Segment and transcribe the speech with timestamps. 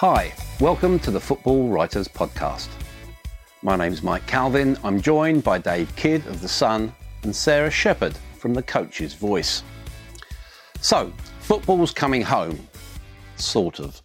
[0.00, 2.68] Hi, welcome to the Football Writers Podcast.
[3.60, 4.78] My name's Mike Calvin.
[4.82, 9.62] I'm joined by Dave Kidd of The Sun and Sarah Shepherd from The Coach's Voice.
[10.80, 12.66] So, football's coming home.
[13.36, 14.00] Sort of.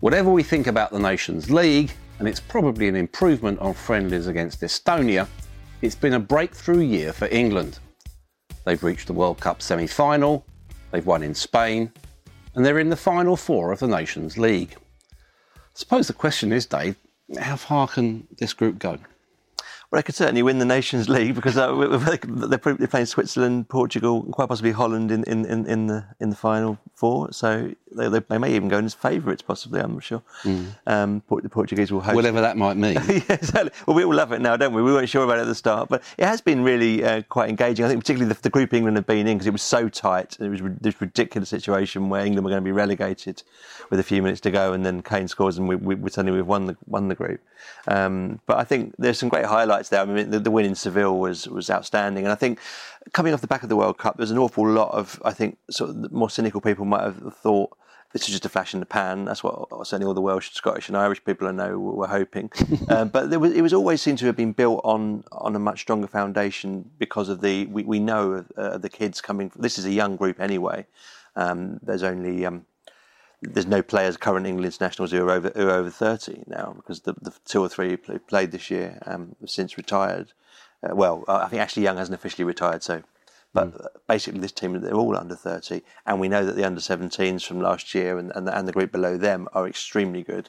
[0.00, 4.60] Whatever we think about the Nations League, and it's probably an improvement on friendlies against
[4.60, 5.26] Estonia,
[5.80, 7.78] it's been a breakthrough year for England.
[8.66, 10.44] They've reached the World Cup semi final,
[10.90, 11.90] they've won in Spain,
[12.54, 14.76] and they're in the final four of the Nations League.
[15.80, 16.96] Suppose the question is, Dave,
[17.40, 18.98] how far can this group go?
[19.90, 24.22] Well, they could certainly win the Nations League because uh, they're probably playing Switzerland, Portugal,
[24.22, 27.32] and quite possibly Holland in, in, in, in, the in the final four.
[27.32, 29.80] So they, they, they may even go in as favourites, possibly.
[29.80, 30.22] I'm not sure.
[30.42, 30.66] Mm.
[30.86, 32.14] Um, the Portuguese will host.
[32.14, 32.94] Whatever that might mean.
[33.08, 33.70] yeah, exactly.
[33.86, 34.82] Well, we all love it now, don't we?
[34.82, 37.48] We weren't sure about it at the start, but it has been really uh, quite
[37.48, 37.84] engaging.
[37.84, 40.36] I think particularly the, the, group England have been in because it was so tight.
[40.40, 43.42] It was this ridiculous situation where England were going to be relegated
[43.90, 46.36] with a few minutes to go, and then Kane scores, and we, we, we suddenly
[46.36, 47.40] we've won the won the group.
[47.88, 50.00] Um, but I think there's some great highlights there.
[50.00, 52.58] I mean, the, the win in Seville was was outstanding, and I think
[53.12, 55.58] coming off the back of the World Cup, there's an awful lot of I think
[55.70, 57.76] sort of more cynical people might have thought
[58.12, 59.24] this is just a flash in the pan.
[59.24, 62.50] That's what certainly all the Welsh, Scottish, and Irish people I know were hoping.
[62.88, 65.80] um, but was, it was always seemed to have been built on on a much
[65.80, 69.52] stronger foundation because of the we, we know uh, the kids coming.
[69.56, 70.86] This is a young group anyway.
[71.36, 72.66] Um, there's only um,
[73.42, 77.00] there's no players current England internationals who are over who are over 30 now because
[77.00, 80.32] the, the two or three who played this year um, have since retired.
[80.82, 83.02] Uh, well, I think Ashley Young hasn't officially retired, so
[83.52, 83.86] but mm.
[84.08, 85.82] basically, this team, they're all under 30.
[86.06, 88.72] And we know that the under 17s from last year and, and, the, and the
[88.72, 90.48] group below them are extremely good.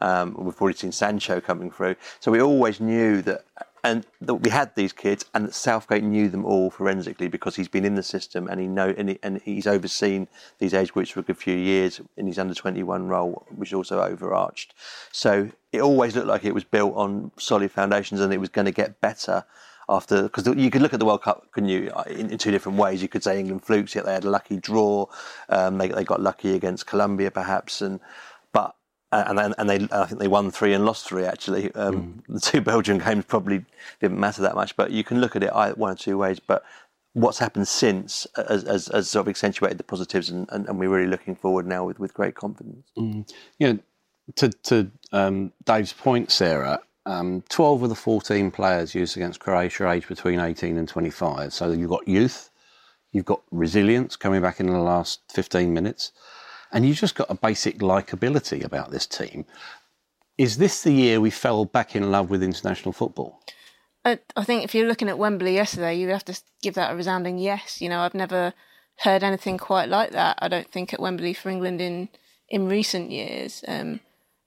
[0.00, 1.96] Um, we've already seen Sancho coming through.
[2.20, 3.44] So we always knew that,
[3.84, 7.68] and that we had these kids, and that Southgate knew them all forensically because he's
[7.68, 10.28] been in the system and he know and, he, and he's overseen
[10.58, 14.00] these age groups for a good few years in his under 21 role, which also
[14.00, 14.72] overarched.
[15.10, 18.66] So it always looked like it was built on solid foundations and it was going
[18.66, 19.44] to get better
[19.88, 22.50] after because you could look at the World Cup, couldn't you, uh, in, in, two
[22.50, 23.00] different ways?
[23.00, 25.06] You could say England flukes, yet they had a lucky draw.
[25.48, 28.00] Um, they they got lucky against Colombia, perhaps, and
[28.52, 28.74] but
[29.12, 31.72] and and they I think they won three and lost three actually.
[31.74, 32.34] Um, mm.
[32.34, 33.64] The two Belgian games probably
[34.00, 36.40] didn't matter that much, but you can look at it one or two ways.
[36.40, 36.64] But
[37.14, 40.88] what's happened since has, has, has sort of accentuated the positives, and, and, and, we're
[40.88, 42.86] really looking forward now with, with great confidence.
[42.96, 43.30] Mm.
[43.58, 43.78] You know,
[44.36, 49.84] to to um, Dave's point, Sarah, um, 12 of the 14 players used against Croatia
[49.84, 51.52] are aged between 18 and 25.
[51.54, 52.50] So you've got youth,
[53.12, 56.12] you've got resilience coming back in the last 15 minutes,
[56.70, 59.46] and you've just got a basic likability about this team.
[60.36, 63.40] Is this the year we fell back in love with international football?
[64.04, 67.38] I, think if you're looking at Wembley yesterday, you'd have to give that a resounding
[67.38, 67.80] yes.
[67.80, 68.54] You know, I've never
[69.00, 70.38] heard anything quite like that.
[70.40, 72.08] I don't think at Wembley for England in
[72.48, 73.62] in recent years.
[73.68, 74.00] Um,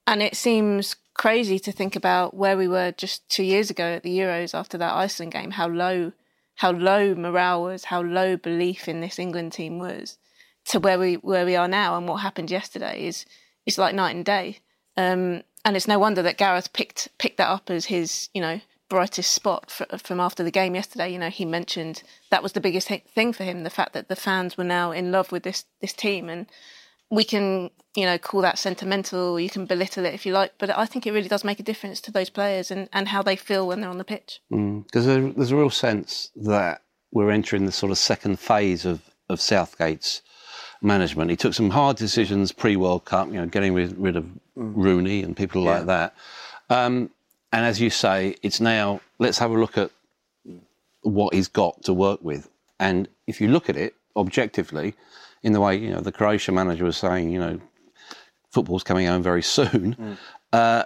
[0.07, 4.01] and it seems crazy to think about where we were just two years ago at
[4.01, 6.13] the Euros after that Iceland game, how low
[6.55, 10.17] how low morale was, how low belief in this England team was,
[10.65, 13.27] to where we where we are now and what happened yesterday is
[13.67, 14.61] is like night and day.
[14.97, 18.59] Um, and it's no wonder that Gareth picked picked that up as his you know
[18.89, 21.13] brightest spot for, from after the game yesterday.
[21.13, 22.01] You know he mentioned
[22.31, 25.12] that was the biggest thing for him, the fact that the fans were now in
[25.12, 26.47] love with this this team and
[27.12, 30.75] we can, you know, call that sentimental, you can belittle it if you like, but
[30.75, 33.36] I think it really does make a difference to those players and, and how they
[33.36, 34.42] feel when they're on the pitch.
[34.52, 34.90] Mm.
[34.92, 36.81] There's, a, there's a real sense that
[37.12, 40.22] we're entering the sort of second phase of, of Southgate's
[40.81, 41.30] management.
[41.30, 44.40] He took some hard decisions pre World Cup, you know, getting rid, rid of mm.
[44.56, 45.72] Rooney and people yeah.
[45.72, 46.16] like that.
[46.69, 47.10] Um,
[47.52, 49.92] and as you say, it's now let's have a look at
[51.02, 52.50] what he's got to work with.
[52.80, 54.96] And if you look at it objectively,
[55.43, 57.59] in the way you know the Croatia manager was saying, you know,
[58.51, 59.95] football's coming home very soon.
[59.95, 60.17] Mm.
[60.53, 60.83] uh,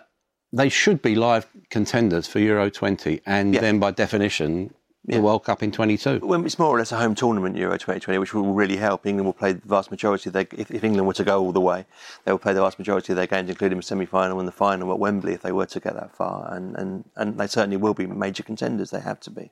[0.53, 3.59] they should be live contenders for Euro 20, and Yeah.
[3.61, 4.73] then by definition,
[5.07, 6.21] the World Cup in 22.
[6.23, 9.05] Well, it's more or less a home tournament, Euro 2020, which will really help.
[9.05, 11.51] England will play the vast majority of their, if, if England were to go all
[11.51, 11.85] the way,
[12.23, 14.91] they will play the vast majority of their games, including the semi-final and the final
[14.91, 16.51] at Wembley, if they were to get that far.
[16.53, 18.89] And, and, and they certainly will be major contenders.
[18.91, 19.51] They have to be.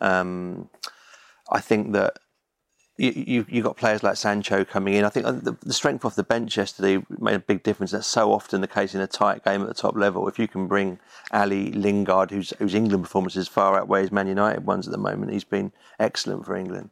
[0.00, 0.68] Um,
[1.52, 2.18] I think that
[2.98, 5.04] you, you you got players like Sancho coming in.
[5.04, 7.92] I think uh, the, the strength off the bench yesterday made a big difference.
[7.92, 10.28] That's so often the case in a tight game at the top level.
[10.28, 10.98] If you can bring
[11.32, 15.44] Alli Lingard, whose whose England performances far outweighs Man United ones at the moment, he's
[15.44, 16.90] been excellent for England.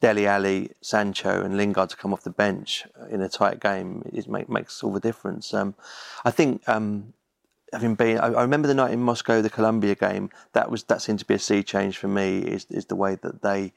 [0.00, 4.28] Dele Alli, Sancho, and Lingard to come off the bench in a tight game it
[4.28, 5.54] make, makes all the difference.
[5.54, 5.74] Um,
[6.22, 7.14] I think um,
[7.72, 10.28] having been, I, I remember the night in Moscow, the Colombia game.
[10.52, 12.40] That was that seemed to be a sea change for me.
[12.40, 13.72] Is is the way that they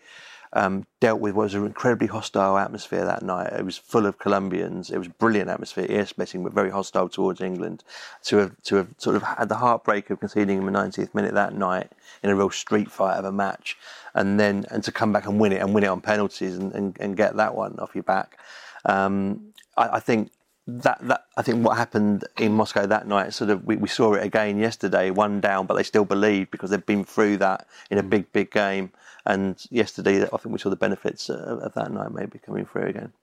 [0.54, 3.54] um, dealt with what was an incredibly hostile atmosphere that night.
[3.54, 4.90] It was full of Colombians.
[4.90, 7.84] It was brilliant atmosphere, ear splitting, but very hostile towards England.
[8.26, 11.34] To have to have sort of had the heartbreak of conceding in the 90th minute
[11.36, 11.92] that night
[12.24, 13.78] in a real street fight of a match,
[14.16, 16.74] and then and to come back and win it and win it on penalties and,
[16.74, 18.40] and, and get that one off your back.
[18.86, 20.32] Um, I, I think
[20.68, 24.14] that that I think what happened in Moscow that night, sort of we, we saw
[24.14, 27.98] it again yesterday, one down, but they still believed because they've been through that in
[27.98, 28.92] a big, big game.
[29.30, 32.88] And yesterday, I think we saw the benefits of, of that night maybe coming through
[32.88, 33.14] again.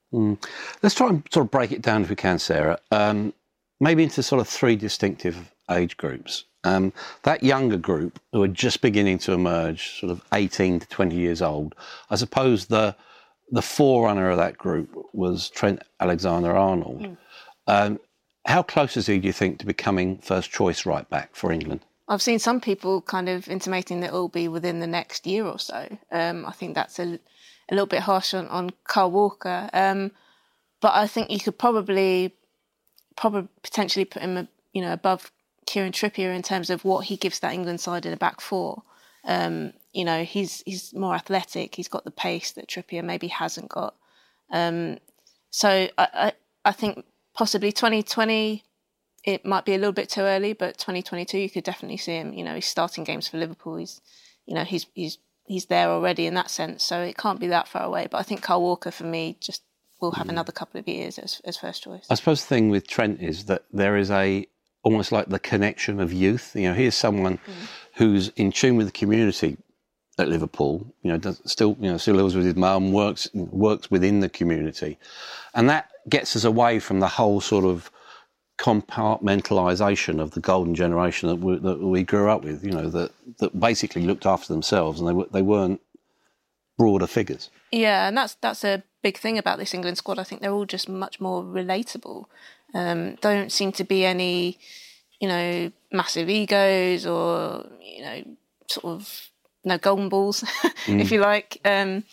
[0.81, 2.79] Let's try and sort of break it down if we can, Sarah.
[2.91, 3.33] Um,
[3.81, 6.45] maybe into sort of three distinctive age groups.
[6.63, 6.93] Um,
[7.23, 11.41] that younger group who are just beginning to emerge, sort of 18 to 20 years
[11.41, 11.75] old,
[12.09, 12.95] I suppose the
[13.49, 17.15] the forerunner of that group was Trent Alexander Arnold.
[17.67, 17.99] Um,
[18.45, 21.81] how close is he, do you think, to becoming first choice right back for England?
[22.07, 25.45] I've seen some people kind of intimating that it will be within the next year
[25.45, 25.97] or so.
[26.11, 27.19] Um, I think that's a,
[27.69, 29.69] a little bit harsh on, on Kyle Walker.
[29.73, 30.11] Um,
[30.79, 32.33] but I think you could probably,
[33.17, 35.31] probably potentially put him, you know, above
[35.65, 38.83] Kieran Trippier in terms of what he gives that England side in a back four.
[39.25, 41.75] Um, you know, he's he's more athletic.
[41.75, 43.95] He's got the pace that Trippier maybe hasn't got.
[44.51, 44.99] Um,
[45.49, 46.33] so I, I
[46.63, 48.63] I think possibly 2020
[49.27, 52.31] it might be a little bit too early, but 2022 you could definitely see him.
[52.31, 53.75] You know, he's starting games for Liverpool.
[53.75, 53.99] He's,
[54.45, 56.83] you know, he's he's he's there already in that sense.
[56.85, 58.07] So it can't be that far away.
[58.09, 59.63] But I think Kyle Walker for me just
[59.99, 60.31] will have mm.
[60.31, 62.07] another couple of years as as first choice.
[62.09, 64.47] I suppose the thing with Trent is that there is a
[64.81, 66.55] almost like the connection of youth.
[66.55, 67.67] You know, here's someone mm.
[67.95, 69.57] who's in tune with the community
[70.17, 70.87] at Liverpool.
[71.01, 74.29] You know, does, still you know still lives with his mum, works works within the
[74.29, 74.97] community,
[75.53, 77.91] and that gets us away from the whole sort of
[78.57, 82.63] compartmentalisation of the golden generation that we, that we grew up with.
[82.63, 85.81] You know, that that basically looked after themselves and they they weren't
[86.77, 87.49] broader figures.
[87.71, 90.19] Yeah, and that's that's a big thing about this England squad.
[90.19, 92.25] I think they're all just much more relatable.
[92.73, 94.57] Um, don't seem to be any,
[95.19, 98.23] you know, massive egos or you know,
[98.67, 99.29] sort of
[99.63, 100.43] no golden balls,
[100.87, 101.59] if you like.
[101.65, 102.03] Um,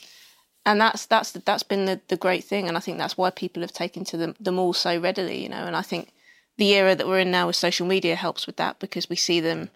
[0.67, 3.63] and that's that's that's been the, the great thing, and I think that's why people
[3.63, 5.67] have taken to them, them all so readily, you know.
[5.67, 6.13] And I think
[6.57, 9.41] the era that we're in now with social media helps with that because we see
[9.41, 9.71] them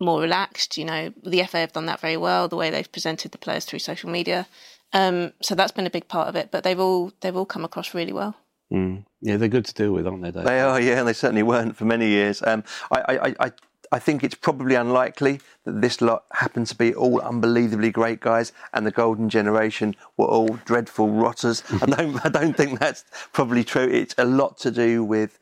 [0.00, 0.76] more relaxed.
[0.76, 2.48] You know, the FA have done that very well.
[2.48, 4.46] The way they've presented the players through social media,
[4.92, 6.50] um, so that's been a big part of it.
[6.50, 8.36] But they've all they've all come across really well.
[8.72, 9.04] Mm.
[9.20, 10.30] Yeah, they're good to deal with, aren't they?
[10.30, 10.44] Dave?
[10.44, 12.42] They are, yeah, and they certainly weren't for many years.
[12.44, 13.52] Um, I, I, I,
[13.92, 18.52] I think it's probably unlikely that this lot happened to be all unbelievably great guys,
[18.72, 21.62] and the golden generation were all dreadful rotters.
[21.82, 23.88] I don't, I don't think that's probably true.
[23.88, 25.38] It's a lot to do with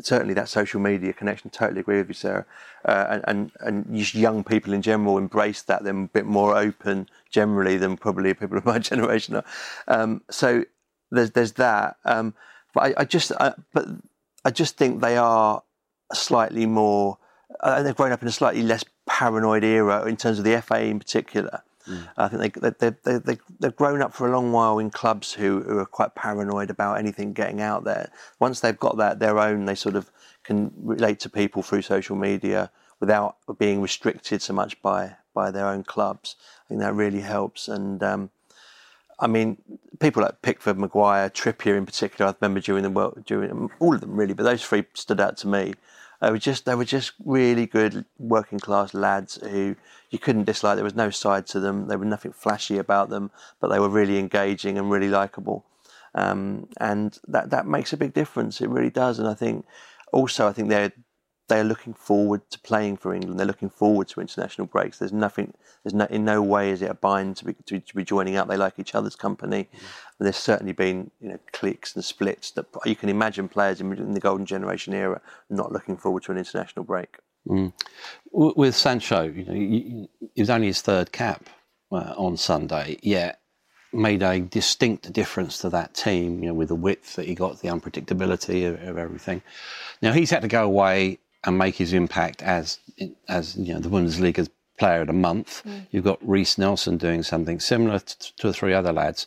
[0.00, 1.50] certainly that social media connection.
[1.50, 2.46] Totally agree with you, Sarah.
[2.84, 5.84] Uh, and, and and young people in general embrace that.
[5.84, 9.44] They're a bit more open generally than probably people of my generation are.
[9.88, 10.64] Um, so
[11.10, 11.96] there's there's that.
[12.04, 12.34] Um,
[12.74, 13.86] but I, I just uh, but
[14.44, 15.62] I just think they are
[16.12, 17.18] slightly more.
[17.60, 20.82] Uh, they've grown up in a slightly less paranoid era in terms of the FA
[20.82, 21.62] in particular.
[22.16, 25.32] I think they, they, they, they, they've grown up for a long while in clubs
[25.32, 28.10] who, who are quite paranoid about anything getting out there.
[28.40, 30.10] Once they've got that their own, they sort of
[30.42, 35.66] can relate to people through social media without being restricted so much by by their
[35.66, 36.36] own clubs.
[36.64, 37.68] I think that really helps.
[37.68, 38.30] And um,
[39.20, 39.58] I mean,
[40.00, 42.30] people like Pickford, Maguire, Trippier in particular.
[42.30, 45.36] I remember during the world, during all of them really, but those three stood out
[45.38, 45.74] to me.
[46.20, 49.76] They were just they were just really good working class lads who
[50.10, 50.76] you couldn't dislike.
[50.76, 51.88] There was no side to them.
[51.88, 53.30] There was nothing flashy about them,
[53.60, 55.64] but they were really engaging and really likable.
[56.14, 58.60] Um, and that that makes a big difference.
[58.60, 59.18] It really does.
[59.18, 59.66] And I think
[60.12, 60.92] also I think they're
[61.48, 63.38] they are looking forward to playing for England.
[63.38, 64.98] They're looking forward to international breaks.
[64.98, 65.54] There's nothing.
[65.84, 66.06] There's no.
[66.06, 68.48] In no way is it a bind to be to, to be joining up.
[68.48, 69.64] They like each other's company.
[69.64, 69.78] Mm.
[70.18, 73.92] And there's certainly been you know cliques and splits that you can imagine players in,
[73.92, 77.18] in the golden generation era not looking forward to an international break.
[77.48, 77.72] Mm.
[78.32, 81.48] With Sancho, you know, it was only his third cap
[81.92, 83.40] uh, on Sunday, yet
[83.92, 86.42] made a distinct difference to that team.
[86.42, 89.42] You know, with the width that he got, the unpredictability of, of everything.
[90.02, 92.78] Now he's had to go away and make his impact as
[93.28, 95.62] as you know the Bundesliga's player of the month.
[95.64, 95.86] Mm.
[95.90, 99.26] You've got Reiss Nelson doing something similar to two or three other lads.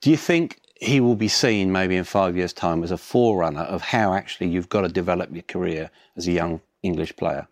[0.00, 3.60] Do you think he will be seen maybe in five years' time as a forerunner
[3.60, 7.48] of how actually you've got to develop your career as a young English player?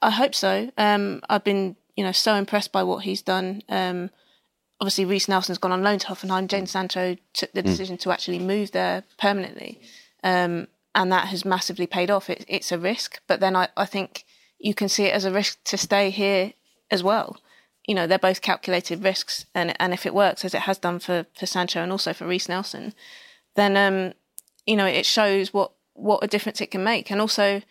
[0.00, 0.70] I hope so.
[0.78, 3.62] Um, I've been you know so impressed by what he's done.
[3.68, 4.10] Um,
[4.80, 6.48] obviously, Reiss Nelson's gone on loan to Hoffenheim.
[6.48, 7.66] Jadon Sancho took the mm.
[7.66, 8.00] decision mm.
[8.00, 9.80] to actually move there permanently.
[10.22, 12.30] Um, and that has massively paid off.
[12.30, 14.24] It, it's a risk, but then I, I think
[14.58, 16.52] you can see it as a risk to stay here
[16.90, 17.38] as well.
[17.86, 20.98] You know, they're both calculated risks, and and if it works as it has done
[20.98, 22.92] for for Sancho and also for Reiss Nelson,
[23.54, 24.14] then um,
[24.66, 27.10] you know, it shows what what a difference it can make.
[27.10, 27.62] And also,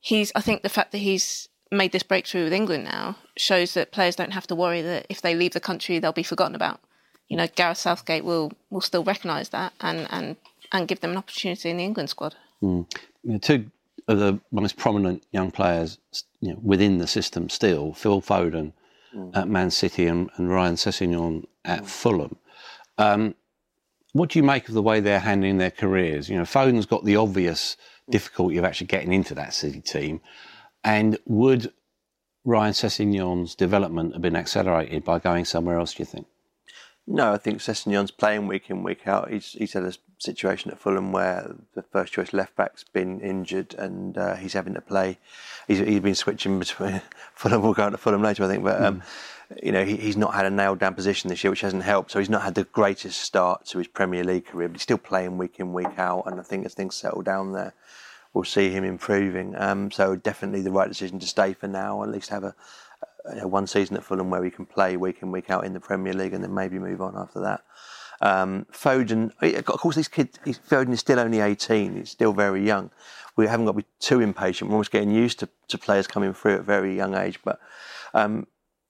[0.00, 3.90] he's I think the fact that he's made this breakthrough with England now shows that
[3.90, 6.80] players don't have to worry that if they leave the country they'll be forgotten about.
[7.28, 10.36] You know, Gareth Southgate will will still recognise that and and
[10.72, 12.36] and give them an opportunity in the England squad.
[12.62, 12.90] Mm.
[13.22, 13.70] You know, two
[14.08, 15.98] of the most prominent young players
[16.40, 18.72] you know, within the system still, Phil Foden
[19.14, 19.36] mm.
[19.36, 21.86] at Man City and, and Ryan Sessegnon at mm.
[21.86, 22.36] Fulham.
[22.98, 23.34] Um,
[24.12, 26.28] what do you make of the way they're handling their careers?
[26.28, 27.76] You know, Foden's got the obvious
[28.08, 30.20] difficulty of actually getting into that City team.
[30.82, 31.72] And would
[32.44, 36.26] Ryan Sessegnon's development have been accelerated by going somewhere else, do you think?
[37.08, 39.30] No, I think Sessegnon's playing week in, week out.
[39.30, 43.74] He's, he's had a situation at Fulham where the first choice left back's been injured
[43.74, 45.18] and uh, he's having to play.
[45.68, 47.00] He's, he's been switching between
[47.34, 47.62] Fulham.
[47.62, 48.82] We'll go on to Fulham later, I think, but.
[48.82, 49.04] Um, mm.
[49.62, 52.10] You know, he, he's not had a nailed down position this year, which hasn't helped.
[52.10, 54.98] So he's not had the greatest start to his Premier League career, but he's still
[54.98, 56.24] playing week in, week out.
[56.26, 57.72] And I think as things settle down there,
[58.34, 59.54] we'll see him improving.
[59.56, 62.56] Um, so definitely the right decision to stay for now, at least have a,
[63.40, 65.80] a, one season at Fulham where we can play week in, week out in the
[65.80, 67.64] Premier League, and then maybe move on after that.
[68.20, 71.96] Um, Foden, of course, this kid, Foden is still only 18.
[71.96, 72.90] He's still very young.
[73.36, 74.70] We haven't got to be too impatient.
[74.70, 77.40] We're almost getting used to, to players coming through at a very young age.
[77.44, 77.60] But
[78.14, 78.46] um,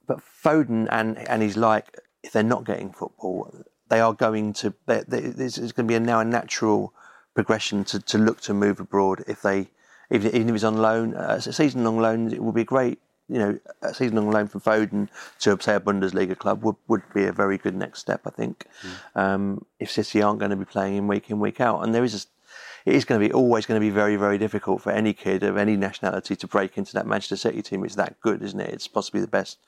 [0.07, 3.53] but Foden and and he's like, if they're not getting football,
[3.89, 4.73] they are going to.
[4.87, 6.95] There's going to be a, now a natural
[7.35, 9.69] progression to, to look to move abroad if they
[10.11, 13.01] even, even if he's on loan, uh, a season long loan, it would be great
[13.29, 15.09] you know, a season on loan from Foden
[15.41, 18.67] to say a Bundesliga club would, would be a very good next step, I think.
[18.83, 19.21] Mm.
[19.21, 22.05] Um, if City aren't going to be playing in week in week out, and there
[22.05, 24.93] is a, it is going to be always going to be very very difficult for
[24.93, 27.85] any kid of any nationality to break into that Manchester City team.
[27.85, 28.71] It's that good, isn't it?
[28.71, 29.59] It's possibly the best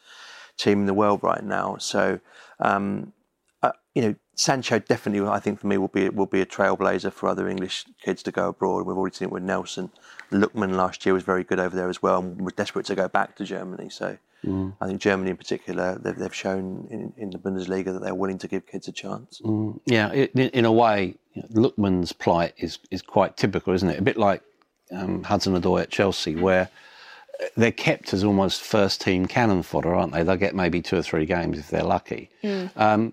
[0.56, 1.76] team in the world right now.
[1.78, 2.20] So,
[2.60, 3.12] um,
[3.62, 7.12] uh, you know, Sancho definitely, I think for me, will be will be a trailblazer
[7.12, 8.86] for other English kids to go abroad.
[8.86, 9.90] We've already seen it with Nelson.
[10.30, 13.08] Lookman last year was very good over there as well, and we're desperate to go
[13.08, 13.90] back to Germany.
[13.90, 14.72] So mm.
[14.80, 18.38] I think Germany in particular, they've, they've shown in, in, the Bundesliga that they're willing
[18.38, 19.40] to give kids a chance.
[19.44, 19.80] Mm.
[19.86, 23.98] Yeah, in, in, a way, you know, Lookman's plight is is quite typical, isn't it?
[23.98, 24.42] A bit like
[24.92, 26.70] um, Hudson-Odoi at Chelsea, where
[27.56, 30.22] they're kept as almost first team cannon fodder, aren't they?
[30.22, 32.30] They'll get maybe two or three games if they're lucky.
[32.44, 32.70] Mm.
[32.76, 33.12] Um,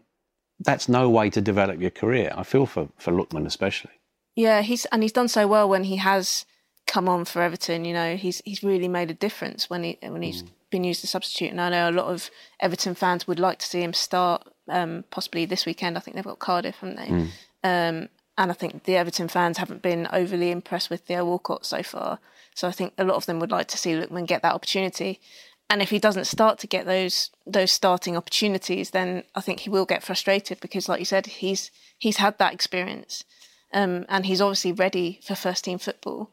[0.59, 2.31] that's no way to develop your career.
[2.35, 3.91] I feel for, for Lookman especially.
[4.35, 6.45] Yeah, he's and he's done so well when he has
[6.87, 7.85] come on for Everton.
[7.85, 10.49] You know, he's he's really made a difference when he when he's mm.
[10.69, 11.51] been used as a substitute.
[11.51, 15.05] And I know a lot of Everton fans would like to see him start, um,
[15.09, 15.97] possibly this weekend.
[15.97, 17.07] I think they've got Cardiff, haven't they?
[17.07, 17.29] Mm.
[17.63, 21.81] Um, and I think the Everton fans haven't been overly impressed with Theo Walcott so
[21.81, 22.19] far.
[22.53, 25.19] So I think a lot of them would like to see Lookman get that opportunity.
[25.69, 29.69] And if he doesn't start to get those those starting opportunities, then I think he
[29.69, 33.23] will get frustrated because, like you said, he's he's had that experience,
[33.73, 36.29] um, and he's obviously ready for first team football.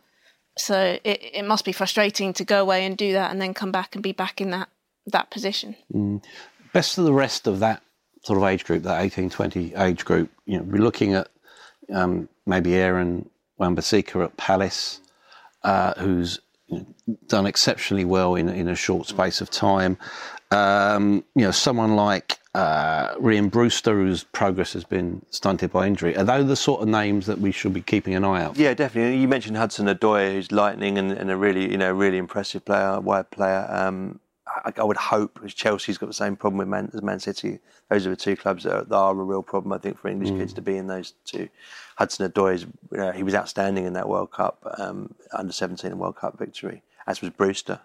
[0.58, 3.72] So it, it must be frustrating to go away and do that, and then come
[3.72, 4.68] back and be back in that
[5.06, 5.76] that position.
[5.92, 6.22] Mm.
[6.74, 7.82] Best of the rest of that
[8.24, 11.28] sort of age group, that 18, 20 age group, you know, we're looking at
[11.92, 15.00] um, maybe Aaron Wan-Bissaka at Palace,
[15.64, 16.40] uh, who's
[17.26, 19.96] done exceptionally well in, in a short space of time.
[20.50, 26.16] Um, you know, someone like uh, Rhian Brewster, whose progress has been stunted by injury.
[26.16, 28.56] Are those the sort of names that we should be keeping an eye out?
[28.58, 29.18] Yeah, definitely.
[29.18, 33.30] You mentioned Hudson-Odoi, who's lightning and, and, a really, you know, really impressive player, wide
[33.30, 33.66] player.
[33.70, 37.20] Um, I, I, would hope, as Chelsea's got the same problem with Man, as Man
[37.20, 39.98] City, those are the two clubs that are, that are a real problem, I think,
[39.98, 40.38] for English mm.
[40.38, 41.48] kids to be in those two.
[42.02, 42.66] Hudson-Odoi,
[42.99, 47.21] uh, he was outstanding in that World Cup, um, under 17 World Cup victory as
[47.21, 47.80] was Brewster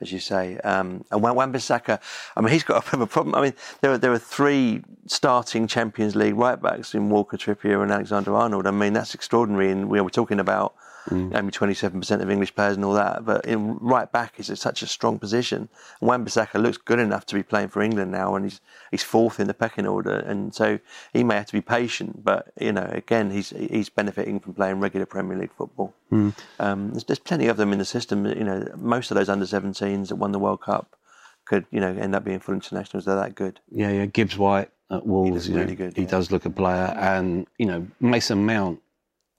[0.00, 0.58] as you say.
[0.58, 2.00] Um, and Wan-Bissaka,
[2.36, 3.34] I mean, he's got a bit of a problem.
[3.34, 7.82] I mean, there are, there are three starting Champions League right backs in Walker, Trippier,
[7.82, 8.68] and Alexander Arnold.
[8.68, 9.72] I mean, that's extraordinary.
[9.72, 10.74] And we were talking about
[11.08, 11.34] mm.
[11.34, 13.24] only 27% of English players and all that.
[13.24, 15.68] But in right back is such a strong position.
[16.00, 18.60] And Wan-Bissaka looks good enough to be playing for England now, and he's
[18.90, 20.12] he's fourth in the pecking order.
[20.12, 20.78] And so
[21.12, 22.24] he may have to be patient.
[22.24, 25.94] But you know, again, he's he's benefiting from playing regular Premier League football.
[26.12, 26.34] Mm.
[26.58, 28.26] Um, there's, there's plenty of them in the system.
[28.26, 30.96] You know, most of those under 17s that won the World Cup
[31.44, 33.04] could you know end up being full internationals.
[33.04, 33.60] They're that good.
[33.70, 34.06] Yeah, yeah.
[34.06, 35.96] Gibbs White at Wolves, he really know, good.
[35.96, 36.08] He yeah.
[36.08, 38.80] does look a player, and you know Mason Mount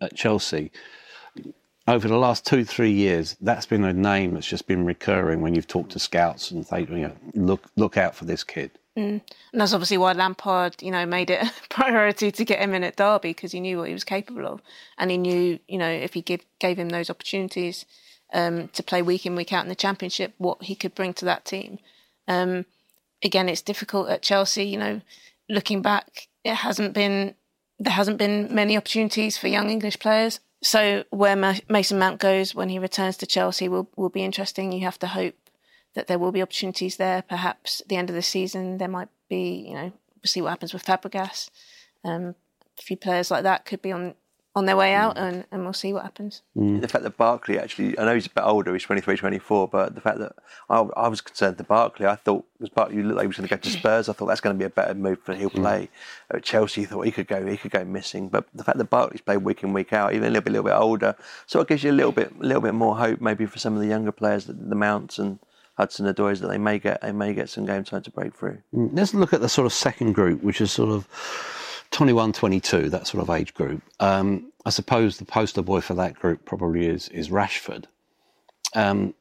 [0.02, 0.72] at Chelsea
[1.90, 5.56] over the last two, three years, that's been a name that's just been recurring when
[5.56, 8.72] you've talked to scouts and they, you know, look look out for this kid.
[8.96, 9.22] Mm.
[9.52, 12.84] And that's obviously why Lampard, you know, made it a priority to get him in
[12.84, 14.62] at Derby because he knew what he was capable of,
[14.98, 17.86] and he knew, you know, if he give, gave him those opportunities
[18.34, 21.26] um, to play week in week out in the Championship, what he could bring to
[21.26, 21.80] that team.
[22.28, 22.66] Um,
[23.24, 24.66] again, it's difficult at Chelsea.
[24.66, 25.02] You know,
[25.50, 27.34] looking back, it hasn't been
[27.80, 30.40] there hasn't been many opportunities for young English players.
[30.62, 31.36] So where
[31.70, 34.72] Mason Mount goes when he returns to Chelsea will will be interesting.
[34.72, 35.36] You have to hope
[35.96, 37.22] that there will be opportunities there.
[37.22, 39.66] Perhaps at the end of the season there might be.
[39.68, 41.50] You know, we'll see what happens with Fabregas.
[42.04, 42.36] Um,
[42.78, 44.16] a few players like that could be on
[44.60, 45.22] on their way out, mm.
[45.22, 46.44] and, and we'll see what happens.
[46.56, 46.82] Mm.
[46.82, 49.96] The fact that Barkley actually, I know he's a bit older, he's 23, 24, but
[49.96, 50.34] the fact that
[50.70, 53.48] I, I was concerned to Barkley, I thought was Barkley looked like he was going
[53.48, 54.10] to go to Spurs.
[54.10, 55.62] I thought that's going to be a better move for he'll mm.
[55.62, 55.90] play.
[56.32, 56.38] Mm.
[56.38, 58.28] At Chelsea, thought he could go, he could go missing.
[58.30, 60.66] But the fact that Barkley's played week in, week out, even a little bit, little
[60.66, 61.16] bit older,
[61.48, 63.74] so it gives you a little bit, a little bit more hope maybe for some
[63.74, 65.40] of the younger players, the, the Mounts and
[65.78, 68.58] Hudson Odois, that they may get, they may get some game time to break through.
[68.74, 68.90] Mm.
[68.92, 71.08] Let's look at the sort of second group, which is sort of
[71.92, 73.82] 21, 22, that sort of age group.
[74.00, 77.86] Um, I suppose the poster boy for that group probably is is Rashford.
[78.76, 79.14] Um,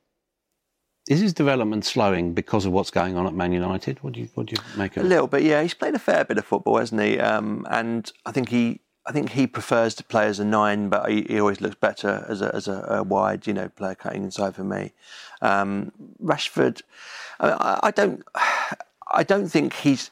[1.08, 4.02] is his development slowing because of what's going on at Man United?
[4.02, 5.06] What do you what do you make of it?
[5.06, 5.62] A little bit, yeah.
[5.62, 7.18] He's played a fair bit of football, hasn't he?
[7.18, 11.10] Um, and I think he I think he prefers to play as a nine, but
[11.10, 14.24] he, he always looks better as a as a, a, wide, you know, player cutting
[14.24, 14.92] inside for me.
[15.40, 16.82] Um, Rashford,
[17.40, 18.22] I, I don't
[19.10, 20.10] I don't think he's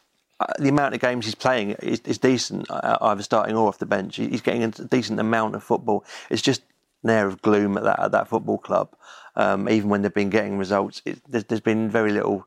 [0.58, 3.86] the amount of games he's playing is, is decent, uh, either starting or off the
[3.86, 4.16] bench.
[4.16, 6.04] He's getting a decent amount of football.
[6.30, 6.62] It's just
[7.02, 8.94] an air of gloom at that at that football club.
[9.34, 12.46] Um, even when they've been getting results, it, there's, there's been very little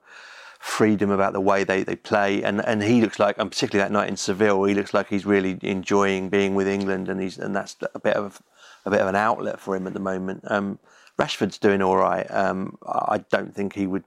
[0.60, 2.44] freedom about the way they, they play.
[2.44, 5.26] And, and he looks like, and particularly that night in Seville, he looks like he's
[5.26, 8.42] really enjoying being with England, and he's and that's a bit of
[8.86, 10.44] a bit of an outlet for him at the moment.
[10.48, 10.80] Um,
[11.18, 12.30] Rashford's doing all right.
[12.30, 14.06] Um, I don't think he would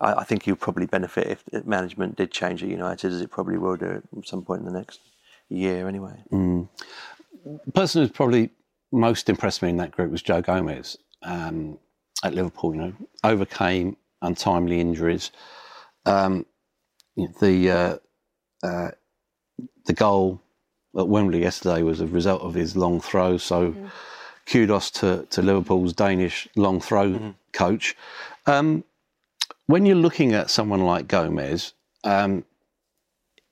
[0.00, 3.30] I, I think he would probably benefit if management did change at United, as it
[3.30, 5.00] probably will do at some point in the next
[5.48, 6.22] year anyway.
[6.32, 6.68] Mm.
[7.44, 8.50] The person who's probably
[8.92, 11.78] most impressed me in that group was Joe Gomez um,
[12.22, 12.74] at Liverpool.
[12.74, 15.30] You know, overcame untimely injuries.
[16.06, 16.46] Um,
[17.40, 17.96] the uh,
[18.66, 18.90] uh,
[19.86, 20.40] the goal
[20.98, 23.36] at Wembley yesterday was a result of his long throw.
[23.36, 23.90] So, mm.
[24.46, 27.34] kudos to, to Liverpool's Danish long throw mm.
[27.52, 27.96] coach.
[28.46, 28.84] Um,
[29.66, 31.72] when you're looking at someone like Gomez,
[32.04, 32.44] um,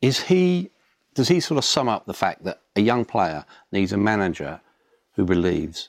[0.01, 0.71] is he
[1.15, 4.61] does he sort of sum up the fact that a young player needs a manager
[5.15, 5.89] who believes?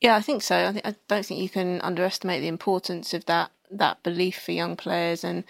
[0.00, 0.68] Yeah, I think so.
[0.68, 4.52] I, th- I don't think you can underestimate the importance of that that belief for
[4.52, 5.44] young players and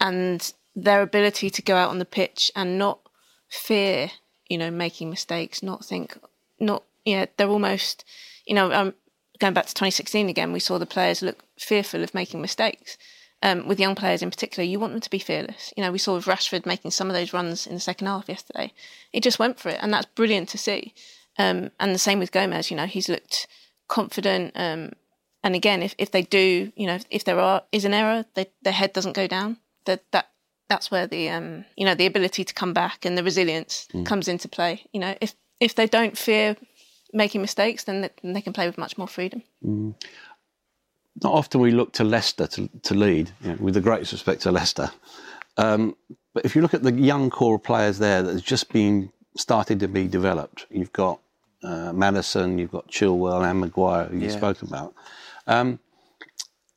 [0.00, 3.00] and their ability to go out on the pitch and not
[3.48, 4.10] fear,
[4.48, 6.18] you know, making mistakes, not think,
[6.60, 8.04] not yeah, they're almost,
[8.46, 8.94] you know, um,
[9.38, 12.96] going back to 2016 again, we saw the players look fearful of making mistakes.
[13.42, 15.74] Um, with young players in particular, you want them to be fearless.
[15.76, 18.28] You know, we saw with Rashford making some of those runs in the second half
[18.28, 18.72] yesterday.
[19.12, 20.94] He just went for it, and that's brilliant to see.
[21.38, 22.70] Um, and the same with Gomez.
[22.70, 23.46] You know, he's looked
[23.88, 24.52] confident.
[24.54, 24.92] Um,
[25.42, 28.46] and again, if, if they do, you know, if there are is an error, they,
[28.62, 29.58] their head doesn't go down.
[29.84, 30.30] That that
[30.68, 34.06] that's where the um, you know the ability to come back and the resilience mm.
[34.06, 34.86] comes into play.
[34.92, 36.56] You know, if if they don't fear
[37.14, 39.42] making mistakes, then they can play with much more freedom.
[39.64, 39.94] Mm.
[41.22, 44.42] Not often we look to Leicester to, to lead, you know, with the greatest respect
[44.42, 44.90] to Leicester.
[45.56, 45.96] Um,
[46.34, 49.12] but if you look at the young core of players there that has just been
[49.36, 51.20] started to be developed, you've got
[51.62, 54.36] uh, Maddison, you've got Chilwell and Maguire, who you yeah.
[54.36, 54.92] spoke about.
[55.46, 55.78] Um,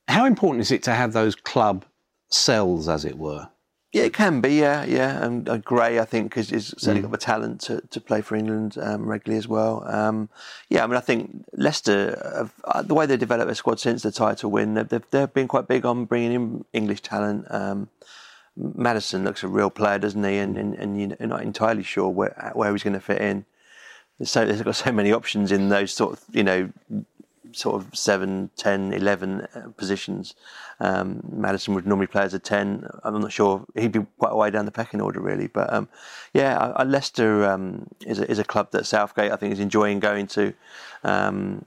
[0.08, 1.84] how important is it to have those club
[2.30, 3.50] cells, as it were?
[3.93, 4.56] Yeah, it can be.
[4.56, 5.23] Yeah, yeah.
[5.23, 7.04] And uh, Gray, I think, is, is certainly mm.
[7.04, 9.84] got the talent to, to play for England um, regularly as well.
[9.88, 10.30] Um,
[10.69, 14.04] yeah, I mean, I think Leicester, have, uh, the way they developed their squad since
[14.04, 17.45] the title win, they've, they've been quite big on bringing in English talent.
[17.50, 17.89] Um,
[18.58, 20.38] Maddison looks a real player, doesn't he?
[20.38, 23.45] And, and, and you're not entirely sure where, where he's going to fit in.
[24.23, 26.69] So they've got so many options in those sort of, you know,
[27.58, 30.36] sort of 7, 10, 11 uh, positions.
[30.80, 32.88] Um, Maddison would normally play as a 10.
[33.04, 33.65] I'm not sure.
[33.76, 35.48] He'd be quite a way down the pecking order, really.
[35.48, 35.89] But um,
[36.34, 39.60] yeah, I, I Leicester um, is, a, is a club that Southgate, I think, is
[39.60, 40.54] enjoying going to.
[41.04, 41.65] Um,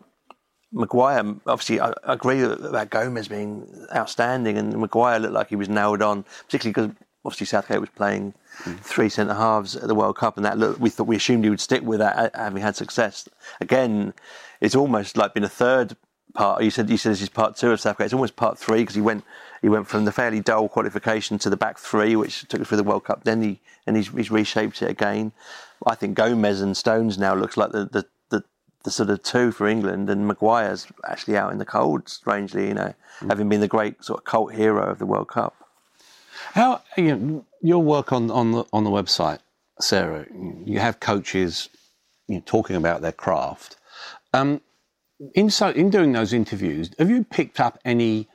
[0.73, 5.69] Maguire, obviously, I, I agree about Gomez being outstanding, and Maguire looked like he was
[5.69, 8.79] nailed on, particularly because obviously Southgate was playing mm.
[8.81, 11.51] three centre halves at the World Cup, and that look, we thought we assumed he
[11.51, 13.29] would stick with that, having had success.
[13.61, 14.15] Again,
[14.61, 15.97] it's almost like been a third
[16.35, 16.63] part.
[16.63, 18.07] You said you said this is part two of Southgate.
[18.07, 19.25] It's almost part three because he went
[19.63, 22.79] he went from the fairly dull qualification to the back three, which took us through
[22.79, 23.25] the World Cup.
[23.25, 25.33] Then he and he's, he's reshaped it again.
[25.87, 28.45] I think Gomez and Stones now looks like the, the the,
[28.85, 32.09] the sort of two for England, and Maguire's actually out in the cold.
[32.09, 33.29] Strangely, you know, mm.
[33.29, 35.55] having been the great sort of cult hero of the World Cup.
[36.53, 39.41] How you know, your work on on the on the website,
[39.81, 40.27] Sarah?
[40.65, 41.69] You have coaches
[42.29, 43.77] you know, talking about their craft.
[44.33, 44.61] Um,
[45.35, 48.29] in so in doing those interviews, have you picked up any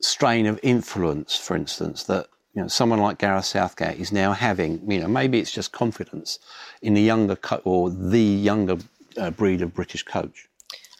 [0.00, 4.90] strain of influence, for instance, that you know someone like Gareth Southgate is now having?
[4.90, 6.38] You know, maybe it's just confidence
[6.82, 8.78] in the younger co- or the younger
[9.16, 10.48] uh, breed of British coach.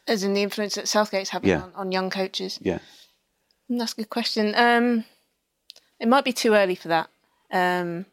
[0.06, 1.62] As in the influence that Southgate's having yeah.
[1.62, 2.58] on, on, young coaches.
[2.62, 2.80] Yeah,
[3.70, 4.54] mm, that's a good question.
[4.56, 5.04] Um,
[6.00, 7.08] it might be too early for that.
[7.52, 8.06] Um,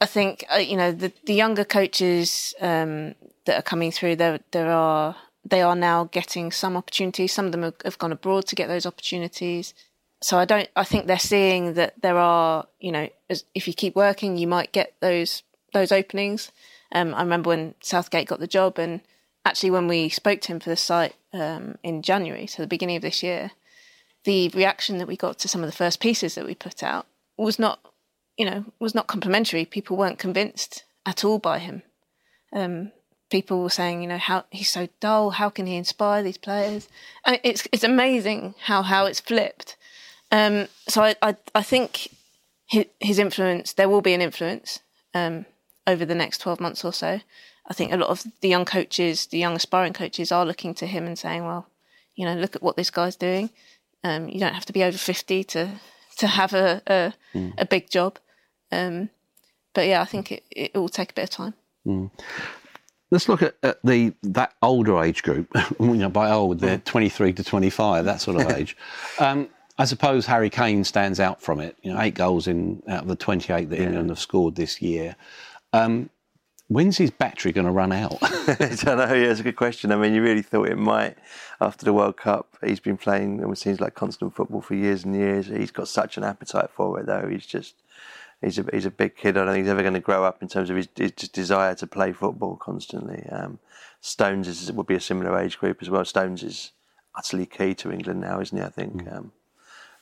[0.00, 3.14] I think uh, you know the the younger coaches um,
[3.46, 4.16] that are coming through.
[4.16, 7.32] There there are they are now getting some opportunities.
[7.32, 9.74] Some of them have, gone abroad to get those opportunities.
[10.20, 10.68] So I don't.
[10.76, 14.46] I think they're seeing that there are, you know, as, if you keep working, you
[14.46, 16.52] might get those those openings.
[16.92, 19.00] Um, I remember when Southgate got the job, and
[19.44, 22.96] actually when we spoke to him for the site um, in January, so the beginning
[22.96, 23.50] of this year,
[24.24, 27.06] the reaction that we got to some of the first pieces that we put out
[27.36, 27.80] was not,
[28.36, 29.64] you know, was not complimentary.
[29.64, 31.82] People weren't convinced at all by him.
[32.52, 32.92] Um,
[33.32, 35.30] people were saying, you know, how he's so dull.
[35.30, 36.88] How can he inspire these players?
[37.24, 39.76] And it's it's amazing how how it's flipped.
[40.30, 42.08] Um, so I, I, I think
[42.66, 44.80] his, his influence there will be an influence
[45.14, 45.46] um,
[45.86, 47.20] over the next twelve months or so.
[47.70, 50.86] I think a lot of the young coaches, the young aspiring coaches, are looking to
[50.86, 51.66] him and saying, well,
[52.14, 53.50] you know, look at what this guy's doing.
[54.04, 55.80] Um, you don't have to be over fifty to
[56.18, 57.52] to have a a, mm.
[57.56, 58.18] a big job.
[58.70, 59.08] Um,
[59.74, 61.54] but yeah, I think it, it will take a bit of time.
[61.86, 62.10] Mm.
[63.12, 65.48] Let's look at, at, the that older age group.
[65.80, 66.84] you know, by old, they're mm.
[66.84, 68.74] 23 to 25, that sort of age.
[69.18, 71.76] Um, I suppose Harry Kane stands out from it.
[71.82, 73.84] You know, eight goals in out of the 28 that yeah.
[73.84, 75.14] England have scored this year.
[75.74, 76.08] Um,
[76.68, 78.16] when's his battery going to run out?
[78.22, 79.12] I don't know.
[79.12, 79.92] Yeah, it's a good question.
[79.92, 81.18] I mean, you really thought it might
[81.60, 82.56] after the World Cup.
[82.64, 85.48] He's been playing, it seems like constant football for years and years.
[85.48, 87.28] He's got such an appetite for it, though.
[87.28, 87.81] He's just
[88.42, 89.36] he's a he's a big kid.
[89.36, 91.74] I don't think he's ever going to grow up in terms of his, his desire
[91.76, 93.24] to play football constantly.
[93.30, 93.58] Um,
[94.00, 96.04] Stones is, would be a similar age group as well.
[96.04, 96.72] Stones is
[97.14, 98.64] utterly key to England now, isn't he?
[98.64, 99.04] I think.
[99.04, 99.16] Mm.
[99.16, 99.32] Um,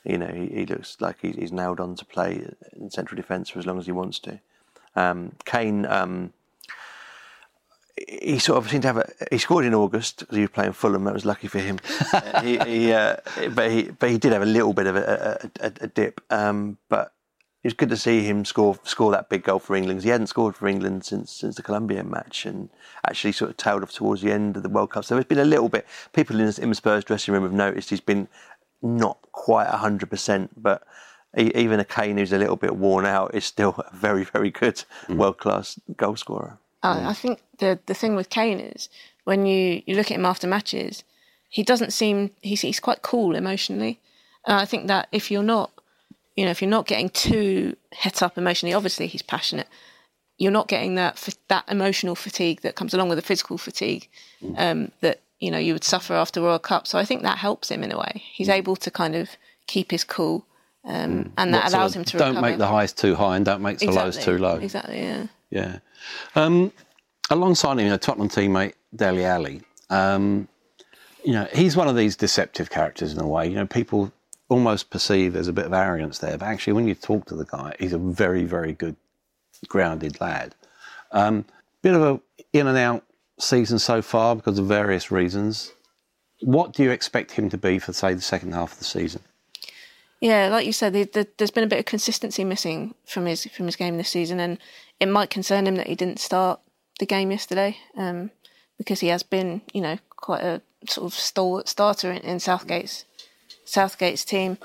[0.04, 3.50] you know, he, he looks like he, he's nailed on to play in central defence
[3.50, 4.40] for as long as he wants to.
[4.96, 6.32] Um, Kane, um,
[8.08, 9.10] he sort of seemed to have a.
[9.30, 11.04] He scored in August because he was playing Fulham.
[11.04, 11.78] That was lucky for him.
[12.42, 13.16] he, he uh,
[13.50, 16.22] but he, but he did have a little bit of a, a, a dip.
[16.30, 17.12] Um, but
[17.62, 20.10] it was good to see him score score that big goal for England because he
[20.10, 22.70] hadn't scored for England since since the Colombian match and
[23.06, 25.04] actually sort of tailed off towards the end of the World Cup.
[25.04, 25.86] So there's been a little bit.
[26.14, 28.28] People in, in the Spurs dressing room have noticed he's been
[28.80, 30.82] not quite hundred percent, but
[31.36, 34.82] even a Kane who's a little bit worn out is still a very very good
[35.06, 35.16] mm.
[35.16, 36.58] world class goal scorer.
[36.82, 38.88] Uh, I think the the thing with Kane is
[39.24, 41.04] when you you look at him after matches,
[41.50, 44.00] he doesn't seem he's he's quite cool emotionally.
[44.46, 45.70] And I think that if you're not
[46.36, 49.68] you know, if you're not getting too het up emotionally, obviously he's passionate.
[50.38, 54.08] You're not getting that that emotional fatigue that comes along with the physical fatigue
[54.42, 54.58] mm.
[54.58, 56.86] um, that you know you would suffer after World Cup.
[56.86, 58.22] So I think that helps him in a way.
[58.32, 58.54] He's mm.
[58.54, 59.28] able to kind of
[59.66, 60.46] keep his cool,
[60.84, 61.32] um, mm.
[61.36, 62.16] and that allows him to.
[62.16, 62.46] Don't recover.
[62.46, 64.04] make the highs too high and don't make the exactly.
[64.04, 64.56] lows too low.
[64.56, 65.00] Exactly.
[65.00, 65.26] Yeah.
[65.50, 65.78] Yeah.
[66.34, 66.72] Um,
[67.28, 69.62] alongside him, you know, Tottenham teammate Dele Alli.
[69.90, 70.48] Um,
[71.24, 73.48] you know, he's one of these deceptive characters in a way.
[73.48, 74.10] You know, people
[74.50, 77.46] almost perceive there's a bit of arrogance there, but actually, when you talk to the
[77.46, 78.96] guy, he's a very, very good,
[79.68, 80.54] grounded lad.
[81.12, 81.46] Um,
[81.82, 82.20] bit of a
[82.52, 83.04] in and out
[83.38, 85.72] season so far because of various reasons.
[86.40, 89.22] What do you expect him to be for, say, the second half of the season?
[90.20, 93.46] Yeah, like you said, the, the, there's been a bit of consistency missing from his
[93.46, 94.58] from his game this season, and
[94.98, 96.60] it might concern him that he didn't start
[96.98, 98.30] the game yesterday um,
[98.76, 103.04] because he has been, you know, quite a sort of stalwart starter in, in Southgate's
[103.70, 104.58] Southgate's team.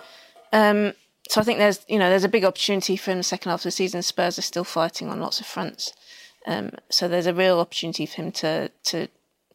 [0.51, 0.93] Um,
[1.29, 3.61] so I think there's you know there's a big opportunity for him the second half
[3.61, 4.01] of the season.
[4.01, 5.93] Spurs are still fighting on lots of fronts,
[6.45, 9.07] um, so there's a real opportunity for him to to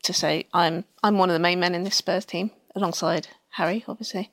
[0.03, 3.85] to say I'm I'm one of the main men in this Spurs team alongside Harry,
[3.87, 4.31] obviously.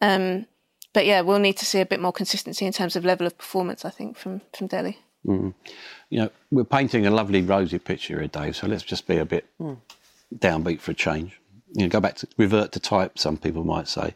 [0.00, 0.46] Um,
[0.92, 3.36] but yeah, we'll need to see a bit more consistency in terms of level of
[3.36, 3.84] performance.
[3.84, 4.98] I think from from Dele.
[6.08, 8.54] You know, we're painting a lovely rosy picture here, Dave.
[8.54, 9.44] So let's just be a bit
[10.34, 11.40] downbeat for a change.
[11.72, 13.18] You know, go back to revert to type.
[13.18, 14.14] Some people might say.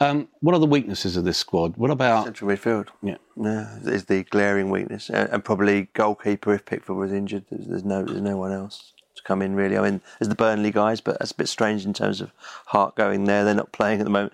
[0.00, 1.76] Um, what are the weaknesses of this squad?
[1.76, 2.88] What about Central midfield.
[3.02, 3.16] yeah?
[3.36, 7.44] Yeah, is the glaring weakness, and, and probably goalkeeper if Pickford was injured.
[7.50, 9.78] There's, there's no, there's no one else to come in really.
[9.78, 12.32] I mean, there's the Burnley guys, but that's a bit strange in terms of
[12.66, 13.44] Hart going there.
[13.44, 14.32] They're not playing at the moment.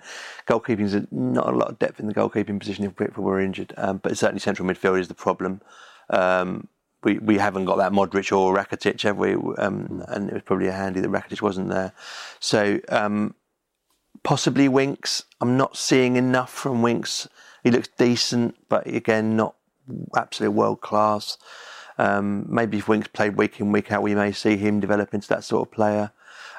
[0.49, 3.99] Goalkeeping's not a lot of depth in the goalkeeping position if Pickford were injured, um,
[3.99, 5.61] but certainly central midfield is the problem.
[6.09, 6.69] Um,
[7.03, 9.35] we we haven't got that Modric or Rakitic, have we?
[9.35, 11.93] Um, and it was probably a handy that Rakitic wasn't there.
[12.41, 13.35] So um,
[14.23, 15.25] possibly Winks.
[15.41, 17.29] I'm not seeing enough from Winks.
[17.63, 19.55] He looks decent, but again, not
[20.17, 21.39] absolute world class.
[21.99, 25.29] Um, maybe if Winks played week in, week out, we may see him develop into
[25.29, 26.13] that sort of player.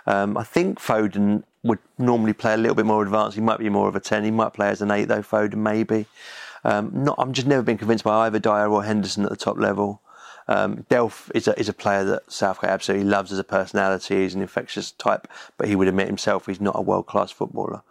[0.06, 3.36] Um, I think Foden would normally play a little bit more advanced.
[3.36, 4.24] He might be more of a 10.
[4.24, 6.06] He might play as an 8, though, Foden, maybe.
[6.64, 9.58] Um, not, I'm just never been convinced by either Dier or Henderson at the top
[9.58, 10.02] level.
[10.52, 14.24] Um, Delph is a, is a player that Southgate absolutely loves as a personality.
[14.24, 17.82] He's an infectious type, but he would admit himself he's not a world class footballer.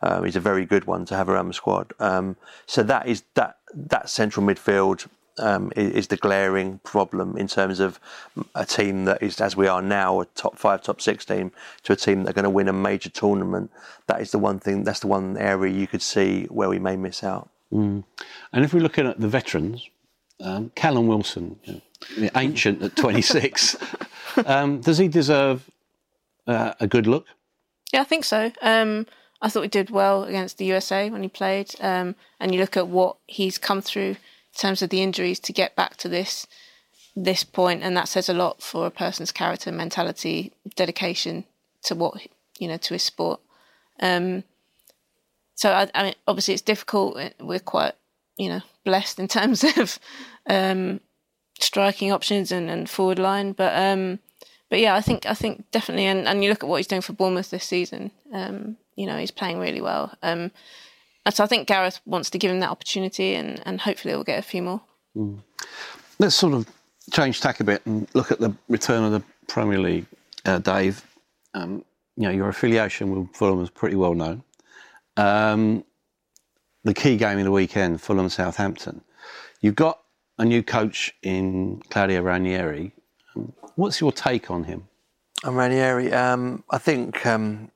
[0.00, 1.92] Um, he's a very good one to have around the squad.
[1.98, 7.48] Um, so that is that that central midfield um, is, is the glaring problem in
[7.48, 7.98] terms of
[8.54, 11.50] a team that is, as we are now, a top five, top six team
[11.82, 13.72] to a team that are going to win a major tournament.
[14.06, 14.84] That is the one thing.
[14.84, 17.50] That's the one area you could see where we may miss out.
[18.52, 19.88] And if we're looking at the veterans,
[20.40, 21.80] um, Callum Wilson, you know,
[22.18, 23.76] the ancient at 26,
[24.46, 25.68] um, does he deserve
[26.46, 27.26] uh, a good look?
[27.92, 28.50] Yeah, I think so.
[28.60, 29.06] Um,
[29.40, 31.74] I thought he did well against the USA when he played.
[31.80, 34.16] Um, and you look at what he's come through in
[34.56, 36.46] terms of the injuries to get back to this
[37.16, 41.44] this point, and that says a lot for a person's character, mentality, dedication
[41.84, 42.26] to what
[42.58, 43.40] you know to his sport.
[44.00, 44.42] Um,
[45.54, 47.16] so I, I mean, obviously it's difficult.
[47.38, 47.94] We're quite
[48.36, 49.98] you know blessed in terms of
[50.48, 51.00] um,
[51.58, 54.18] striking options and, and forward line, but um,
[54.70, 57.02] but yeah, I think I think definitely, and, and you look at what he's doing
[57.02, 58.10] for Bournemouth this season.
[58.32, 60.16] Um, you know, he's playing really well.
[60.22, 60.50] Um,
[61.30, 64.38] so I think Gareth wants to give him that opportunity, and, and hopefully we'll get
[64.38, 64.82] a few more.
[66.18, 66.68] Let's sort of
[67.12, 70.06] change tack a bit and look at the return of the Premier League,
[70.44, 71.04] uh, Dave.
[71.54, 71.84] Um,
[72.16, 74.42] you know, your affiliation with Fulham is pretty well known.
[75.16, 75.84] Um,
[76.84, 79.02] the key game of the weekend, Fulham Southampton.
[79.60, 80.00] You've got
[80.38, 82.92] a new coach in Claudio Ranieri.
[83.34, 84.88] Um, What's your take on him?
[85.42, 87.70] And Ranieri, um, I think um,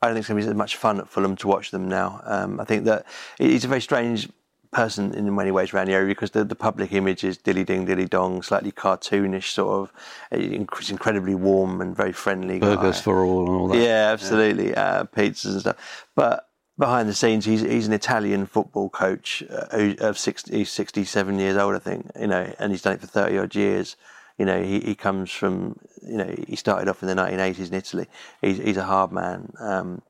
[0.00, 1.88] I don't think it's going to be as much fun at Fulham to watch them
[1.88, 2.20] now.
[2.24, 3.06] Um, I think that
[3.38, 4.28] he's a very strange
[4.72, 8.42] person in many ways, Ranieri, because the, the public image is dilly ding, dilly dong,
[8.42, 9.92] slightly cartoonish, sort of.
[10.30, 12.60] It's incredibly warm and very friendly.
[12.60, 12.76] guy.
[12.76, 13.78] Burgers for all and all that.
[13.78, 14.74] Yeah, absolutely.
[14.74, 16.06] Uh, pizzas and stuff.
[16.14, 16.49] But
[16.80, 21.56] behind the scenes, he's he's an Italian football coach uh, of 60, he's 67 years
[21.56, 23.96] old, I think, you know, and he's done it for 30 odd years.
[24.38, 27.74] You know, he, he comes from, you know, he started off in the 1980s in
[27.74, 28.06] Italy.
[28.40, 29.52] He's, he's a hard man.
[29.60, 30.02] Um,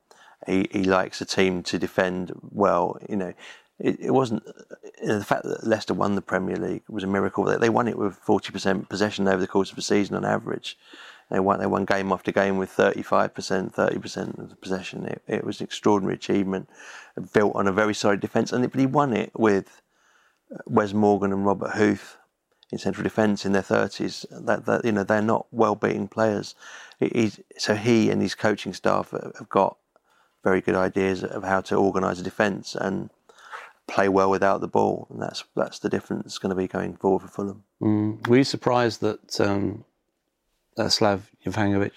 [0.47, 2.97] he, he likes a team to defend well.
[3.09, 3.33] You know,
[3.77, 4.43] it, it wasn't
[5.01, 7.43] you know, the fact that Leicester won the Premier League was a miracle.
[7.43, 10.77] They, they won it with 40% possession over the course of a season on average.
[11.31, 15.05] They won, they won game after game with 35%, 30% of the possession.
[15.05, 16.69] It, it was an extraordinary achievement,
[17.33, 18.51] built on a very solid defence.
[18.51, 19.81] And he won it with
[20.65, 22.17] Wes Morgan and Robert Huth
[22.71, 24.25] in central defence in their 30s.
[24.45, 26.53] That, that you know they're not well beaten players.
[27.57, 29.77] So he and his coaching staff have have got
[30.43, 33.09] very good ideas of how to organise a defence and
[33.87, 35.07] play well without the ball.
[35.09, 37.63] And that's that's the difference going to be going forward for Fulham.
[37.81, 38.27] Mm.
[38.27, 39.85] Were you surprised that um,
[40.77, 41.91] uh, Slav Jokanovic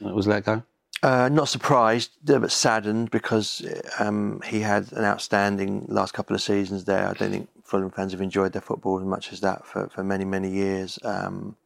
[0.00, 0.62] was let go?
[1.02, 3.64] Uh, not surprised, uh, but saddened because
[3.98, 7.06] um, he had an outstanding last couple of seasons there.
[7.06, 10.02] I don't think Fulham fans have enjoyed their football as much as that for, for
[10.02, 10.98] many, many years.
[11.04, 11.56] Um,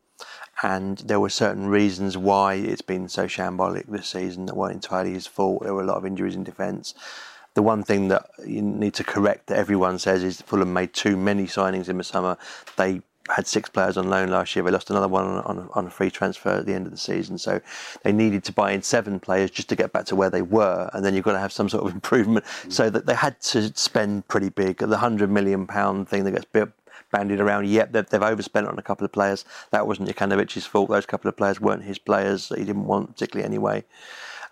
[0.62, 5.12] and there were certain reasons why it's been so shambolic this season that weren't entirely
[5.12, 5.62] his fault.
[5.62, 6.94] There were a lot of injuries in defence.
[7.54, 11.16] The one thing that you need to correct that everyone says is Fulham made too
[11.16, 12.36] many signings in the summer.
[12.76, 13.00] They
[13.34, 14.64] had six players on loan last year.
[14.64, 16.98] They lost another one on, on, on a free transfer at the end of the
[16.98, 17.38] season.
[17.38, 17.60] So
[18.02, 20.90] they needed to buy in seven players just to get back to where they were.
[20.92, 22.44] And then you've got to have some sort of improvement.
[22.68, 24.78] So that they had to spend pretty big.
[24.78, 26.70] The hundred million pound thing that gets bit
[27.10, 27.66] bandied around.
[27.68, 29.44] Yep, they've, they've overspent on a couple of players.
[29.70, 30.90] That wasn't Jokanovic's fault.
[30.90, 33.84] Those couple of players weren't his players that he didn't want particularly anyway.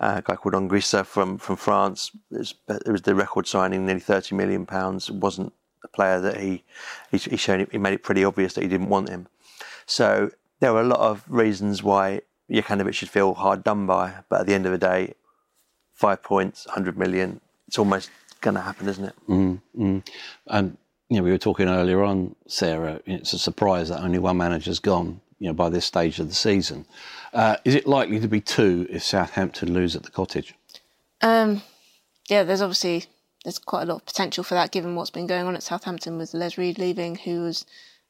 [0.01, 2.13] Uh, a guy called Anguissa from from France.
[2.31, 5.09] It was, it was the record signing, nearly thirty million pounds.
[5.09, 5.53] It wasn't
[5.85, 6.65] a player that he
[7.11, 9.29] he, he showed it, he made it pretty obvious that he didn't want him.
[9.87, 14.15] So there were a lot of reasons why Jokanovic should feel hard done by.
[14.29, 15.15] But at the end of the day,
[15.95, 18.11] five points, 100 million, it's almost
[18.41, 19.15] going to happen, isn't it?
[19.29, 20.09] Mm, mm.
[20.47, 20.77] And
[21.09, 23.01] you know, we were talking earlier on, Sarah.
[23.07, 25.21] It's a surprise that only one manager's gone.
[25.39, 26.85] You know, by this stage of the season,
[27.33, 30.53] uh, is it likely to be two if Southampton lose at the Cottage?
[31.21, 31.63] Um,
[32.29, 33.05] yeah, there's obviously
[33.49, 36.19] there's quite a lot of potential for that, given what's been going on at Southampton
[36.19, 37.65] with Les Reed leaving, who was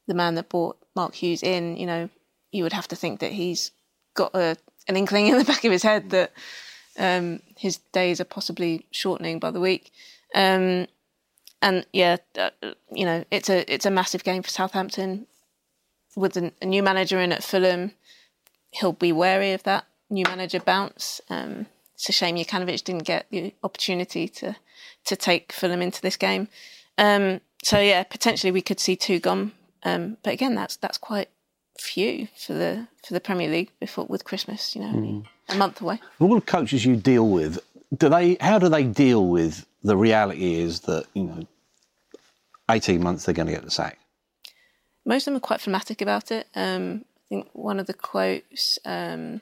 [0.08, 1.76] the man that brought Mark Hughes in.
[1.76, 2.10] You know,
[2.50, 3.70] you would have to think that he's
[4.14, 4.56] got a,
[4.88, 6.32] an inkling in the back of his head that
[6.98, 9.92] um, his days are possibly shortening by the week.
[10.34, 10.88] Um,
[11.62, 12.50] and yeah, uh,
[12.90, 15.28] you know, it's a it's a massive game for Southampton
[16.16, 17.92] with a, a, new manager in at Fulham.
[18.72, 21.20] He'll be wary of that new manager bounce.
[21.30, 21.66] Um,
[21.98, 24.54] it's a shame Jokanovic didn't get the opportunity to
[25.04, 26.46] to take Fulham into this game.
[26.96, 29.52] Um, so yeah, potentially we could see two gone.
[29.82, 31.28] Um, but again, that's that's quite
[31.80, 34.76] few for the for the Premier League before with Christmas.
[34.76, 35.26] You know, mm.
[35.48, 36.00] a month away.
[36.20, 37.58] All the coaches you deal with,
[37.96, 38.36] do they?
[38.40, 40.54] How do they deal with the reality?
[40.54, 41.48] Is that you know,
[42.70, 43.98] eighteen months they're going to get the sack.
[45.04, 46.46] Most of them are quite phlegmatic about it.
[46.54, 49.40] Um, I think one of the quotes um,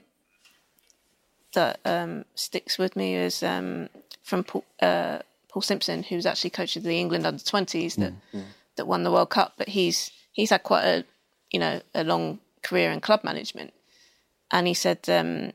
[1.55, 3.89] that um, sticks with me is um,
[4.23, 8.45] from Paul, uh, Paul, Simpson, who's actually coach of the England under twenties that mm.
[8.77, 9.55] that won the World Cup.
[9.57, 11.05] But he's he's had quite a
[11.51, 13.73] you know a long career in club management,
[14.51, 15.53] and he said um,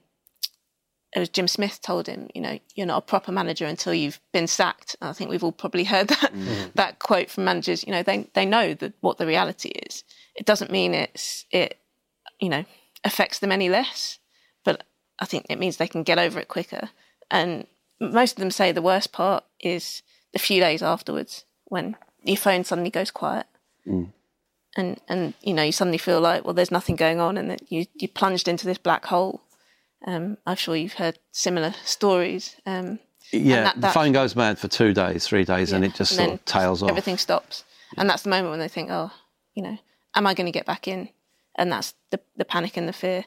[1.16, 4.22] it was Jim Smith told him, you know, you're not a proper manager until you've
[4.32, 4.96] been sacked.
[5.02, 6.74] And I think we've all probably heard that mm.
[6.76, 7.86] that quote from managers.
[7.86, 10.04] You know, they they know that what the reality is.
[10.36, 11.80] It doesn't mean it's it,
[12.40, 12.64] you know,
[13.04, 14.21] affects them any less, but
[15.22, 16.90] I think it means they can get over it quicker.
[17.30, 17.68] And
[18.00, 20.02] most of them say the worst part is
[20.34, 23.46] the few days afterwards when your phone suddenly goes quiet.
[23.88, 24.12] Mm.
[24.76, 27.72] And and you know you suddenly feel like well there's nothing going on and that
[27.72, 29.42] you you plunged into this black hole.
[30.08, 32.56] Um, I'm sure you've heard similar stories.
[32.66, 33.00] Um,
[33.32, 35.94] yeah, that, that, the phone goes mad for two days, three days, yeah, and it
[35.94, 36.90] just and sort of tails off.
[36.90, 37.64] Everything stops,
[37.98, 39.12] and that's the moment when they think, oh,
[39.54, 39.78] you know,
[40.16, 41.10] am I going to get back in?
[41.56, 43.26] And that's the the panic and the fear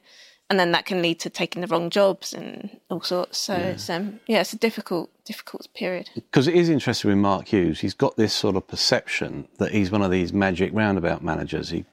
[0.50, 3.38] and then that can lead to taking the wrong jobs and all sorts.
[3.38, 3.60] So yeah.
[3.60, 6.10] it's um, yeah, it's a difficult difficult period.
[6.14, 7.80] Because it is interesting with Mark Hughes.
[7.80, 11.70] He's got this sort of perception that he's one of these magic roundabout managers.
[11.70, 11.84] He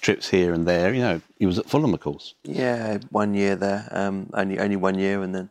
[0.00, 0.92] trips here and there.
[0.92, 2.34] You know, he was at Fulham, of course.
[2.44, 5.50] Yeah, one year there, um, only only one year, and then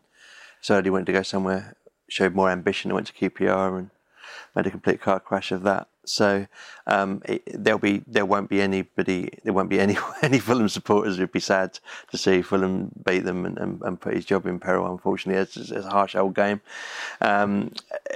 [0.61, 1.75] decided he wanted to go somewhere,
[2.07, 2.91] showed more ambition.
[2.91, 3.89] I went to QPR and
[4.55, 5.87] made a complete car crash of that.
[6.05, 6.47] So
[6.87, 11.17] um, it, there'll be there won't be anybody there won't be any any Fulham supporters
[11.17, 14.59] who'd be sad to see Fulham beat them and, and, and put his job in
[14.59, 14.91] peril.
[14.91, 16.61] Unfortunately, it's, it's a harsh old game.
[17.19, 17.73] Um,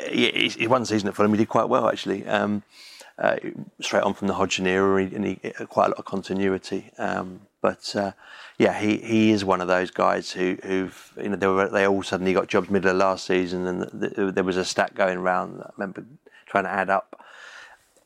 [0.10, 2.26] he, he, one season at Fulham, he did quite well actually.
[2.26, 2.64] Um,
[3.18, 3.38] uh,
[3.80, 5.36] straight on from the Hodgson era, and he,
[5.70, 6.92] quite a lot of continuity.
[6.98, 8.12] Um, but uh,
[8.58, 11.88] yeah, he, he is one of those guys who who've you know they were they
[11.88, 14.96] all suddenly got jobs middle of last season, and the, the, there was a stat
[14.96, 15.62] going around.
[15.62, 16.06] I remember
[16.46, 17.25] trying to add up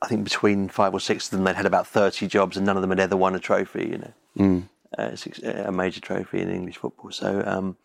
[0.02, 2.78] I think between five or six of them, they'd had about 30 jobs and none
[2.78, 4.70] of them had ever won a trophy, you know, mm.
[4.98, 7.12] uh, a major trophy in English football.
[7.12, 7.76] So, um,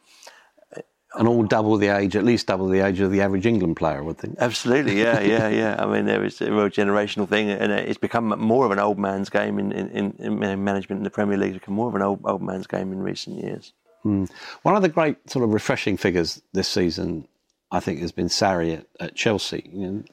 [1.16, 3.98] and all double the age, at least double the age of the average England player,
[3.98, 4.36] I would think.
[4.38, 5.76] Absolutely, yeah, yeah, yeah.
[5.78, 8.98] I mean, there is a real generational thing, and it's become more of an old
[8.98, 11.54] man's game in, in, in management in the Premier League.
[11.54, 13.72] It's become more of an old, old man's game in recent years.
[14.04, 14.28] Mm.
[14.62, 17.26] One of the great sort of refreshing figures this season,
[17.70, 19.70] I think, has been Sarri at, at Chelsea.
[19.72, 20.04] You know,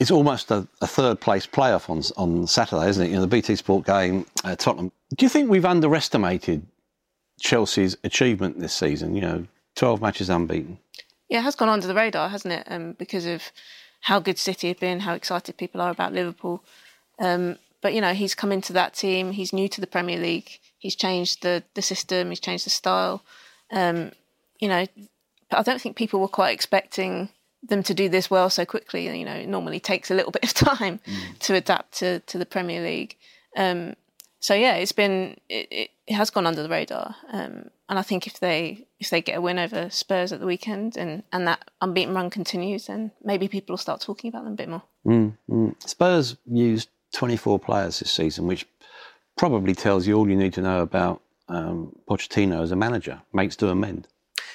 [0.00, 3.08] it's almost a, a, third place playoff on on Saturday, isn't it?
[3.10, 4.90] You know, the BT Sport game Tottenham.
[5.16, 6.66] Do you think we've underestimated
[7.40, 9.14] Chelsea's achievement this season?
[9.14, 10.78] You know, twelve matches unbeaten.
[11.28, 12.64] Yeah, it has gone under the radar, hasn't it?
[12.66, 13.52] Um, because of
[14.00, 16.64] how good City have been, how excited people are about Liverpool.
[17.20, 19.32] Um, but you know, he's come into that team.
[19.32, 20.58] He's new to the Premier League.
[20.78, 22.30] He's changed the the system.
[22.30, 23.22] He's changed the style.
[23.70, 24.12] Um,
[24.58, 24.86] you know,
[25.50, 27.28] I don't think people were quite expecting
[27.62, 29.06] them to do this well so quickly.
[29.18, 31.38] You know, it normally takes a little bit of time mm.
[31.40, 33.16] to adapt to, to the Premier League.
[33.56, 33.94] Um,
[34.40, 38.26] so yeah, it's been it, it, has gone under the radar, um, and I think
[38.26, 41.70] if they if they get a win over Spurs at the weekend and, and that
[41.82, 44.82] unbeaten run continues, then maybe people will start talking about them a bit more.
[45.06, 45.88] Mm, mm.
[45.88, 48.66] Spurs used 24 players this season, which
[49.36, 53.20] probably tells you all you need to know about um, Pochettino as a manager.
[53.34, 54.08] Makes do amend.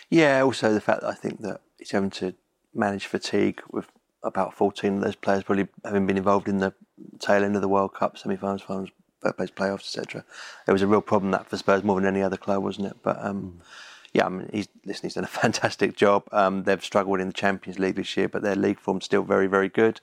[0.09, 2.33] Yeah, also the fact that I think that he's having to
[2.75, 3.87] manage fatigue with
[4.23, 6.73] about 14 of those players probably having been involved in the
[7.19, 8.89] tail end of the World Cup, semi-finals, finals,
[9.37, 10.23] place playoffs, etc.
[10.67, 12.97] It was a real problem that for Spurs more than any other club, wasn't it?
[13.01, 13.65] But um, mm.
[14.13, 16.23] yeah, I mean, he's listen, he's done a fantastic job.
[16.31, 19.47] Um, they've struggled in the Champions League this year, but their league form's still very,
[19.47, 19.99] very good.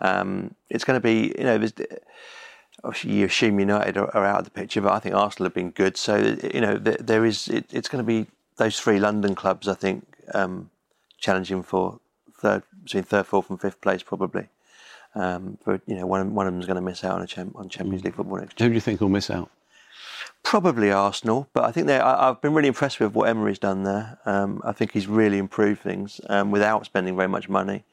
[0.00, 1.66] Um, it's going to be, you know,
[2.82, 5.54] obviously you assume United are, are, out of the picture, but I think Arsenal have
[5.54, 5.96] been good.
[5.96, 9.68] So you know there, there is it, it's going to be those three London clubs.
[9.68, 10.70] I think um,
[11.18, 12.00] challenging for
[12.38, 14.48] third between third, fourth, and fifth place probably.
[15.14, 17.26] Um, but you know one one of them is going to miss out on a
[17.26, 18.06] champ, on Champions mm.
[18.06, 18.58] League football next.
[18.58, 19.50] Who do you think will miss out?
[20.42, 21.98] Probably Arsenal, but I think they.
[21.98, 24.18] I, have been really impressed with what Emery's done there.
[24.26, 27.84] Um, I think he's really improved things um, without spending very much money.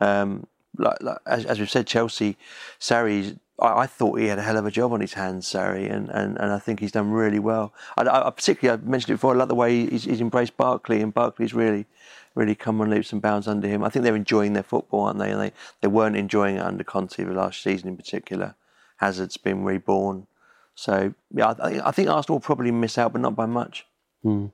[0.00, 0.46] Um,
[0.76, 2.36] like, like as, as, we've said, Chelsea,
[2.80, 5.92] Sarri I, I, thought he had a hell of a job on his hands, Sarri,
[5.92, 7.72] and, and, and I think he's done really well.
[7.96, 11.00] I, I particularly, I mentioned it before, I like the way he's, he's embraced Barkley,
[11.00, 11.86] and Barkley's really,
[12.34, 13.82] really come on leaps and bounds under him.
[13.82, 15.30] I think they're enjoying their football, aren't they?
[15.30, 18.54] And they, they weren't enjoying it under Conte the last season in particular.
[18.98, 20.26] Hazard's been reborn.
[20.74, 23.86] So, yeah, I, I think Arsenal will probably miss out, but not by much.
[24.24, 24.52] Mm.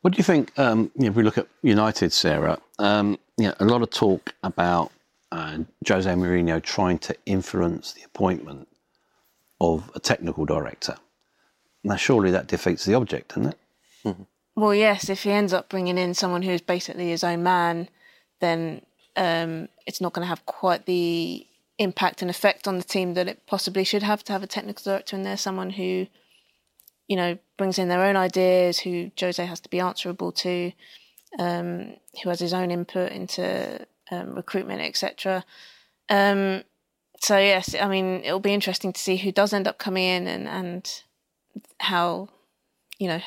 [0.00, 0.56] What do you think?
[0.58, 3.90] Um, you know, if we look at United, Sarah, um, you know, a lot of
[3.90, 4.92] talk about
[5.32, 8.68] uh, Jose Mourinho trying to influence the appointment
[9.60, 10.96] of a technical director.
[11.82, 13.58] Now, surely that defeats the object, doesn't it?
[14.04, 14.22] Mm-hmm.
[14.58, 15.08] Well, yes.
[15.08, 17.88] If he ends up bringing in someone who's basically his own man,
[18.40, 18.82] then
[19.14, 21.46] um, it's not going to have quite the
[21.78, 24.82] impact and effect on the team that it possibly should have to have a technical
[24.82, 26.08] director in there, someone who,
[27.06, 30.72] you know, brings in their own ideas, who Jose has to be answerable to,
[31.38, 35.44] um, who has his own input into um, recruitment, etc.
[36.08, 36.64] Um,
[37.20, 40.26] so yes, I mean it'll be interesting to see who does end up coming in
[40.26, 41.02] and and
[41.78, 42.28] how
[42.98, 43.20] you know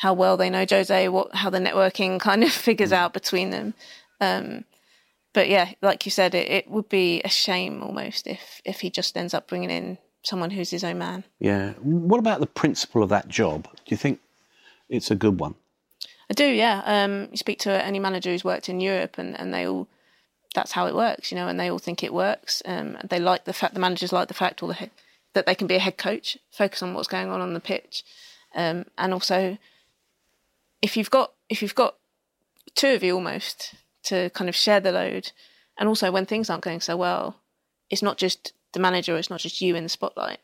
[0.00, 3.74] how well they know Jose, what how the networking kind of figures out between them.
[4.20, 4.64] Um,
[5.32, 8.90] but yeah, like you said, it, it would be a shame almost if if he
[8.90, 11.24] just ends up bringing in someone who's his own man.
[11.38, 11.72] Yeah.
[11.82, 13.64] What about the principle of that job?
[13.64, 14.20] Do you think
[14.88, 15.54] it's a good one?
[16.30, 16.46] I do.
[16.46, 16.82] Yeah.
[16.86, 19.86] Um, you speak to any manager who's worked in Europe, and and they all
[20.54, 22.62] that's how it works, you know, and they all think it works.
[22.64, 24.90] Um, they like the fact the managers like the fact all the he-
[25.34, 28.02] that they can be a head coach, focus on what's going on on the pitch,
[28.54, 29.58] um, and also
[30.82, 31.96] if you've got if you've got
[32.74, 33.74] two of you almost
[34.04, 35.32] to kind of share the load,
[35.78, 37.36] and also when things aren't going so well,
[37.88, 40.40] it's not just the manager, it's not just you in the spotlight.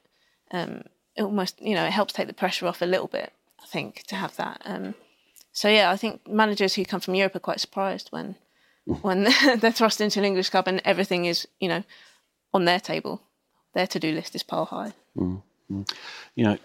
[0.51, 0.84] Um,
[1.16, 3.32] it almost you know it helps take the pressure off a little bit.
[3.62, 4.62] I think to have that.
[4.64, 4.95] Um,
[5.53, 8.37] so yeah, I think managers who come from Europe are quite surprised when
[8.84, 9.24] when
[9.59, 11.82] they're thrust into an English club and everything is, you know,
[12.53, 13.22] on their table.
[13.74, 14.93] Their to do list is pile high.
[15.16, 15.82] Mm-hmm.
[16.34, 16.59] You know,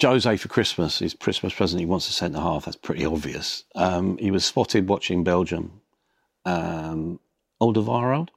[0.00, 2.64] Jose for Christmas, his Christmas present, he wants a centre half.
[2.64, 3.64] That's pretty obvious.
[3.74, 5.80] Um, he was spotted watching Belgium.
[6.44, 7.20] Um,
[7.60, 8.28] Alderweireld?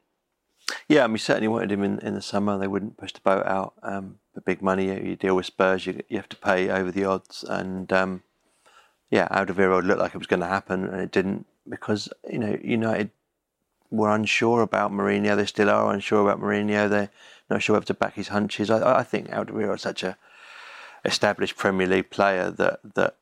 [0.87, 2.57] Yeah, I mean, certainly wanted him in, in the summer.
[2.57, 4.87] They wouldn't push the boat out um, for big money.
[4.87, 7.43] You deal with Spurs, you, you have to pay over the odds.
[7.43, 8.23] And um,
[9.09, 12.57] yeah, Alderweireld looked like it was going to happen, and it didn't because you know
[12.63, 13.09] United
[13.91, 15.35] were unsure about Mourinho.
[15.35, 16.89] They still are unsure about Mourinho.
[16.89, 17.09] They're
[17.49, 18.69] not sure whether to back his hunches.
[18.69, 20.17] I, I think Alderweireld is such a
[21.05, 23.15] established Premier League player that that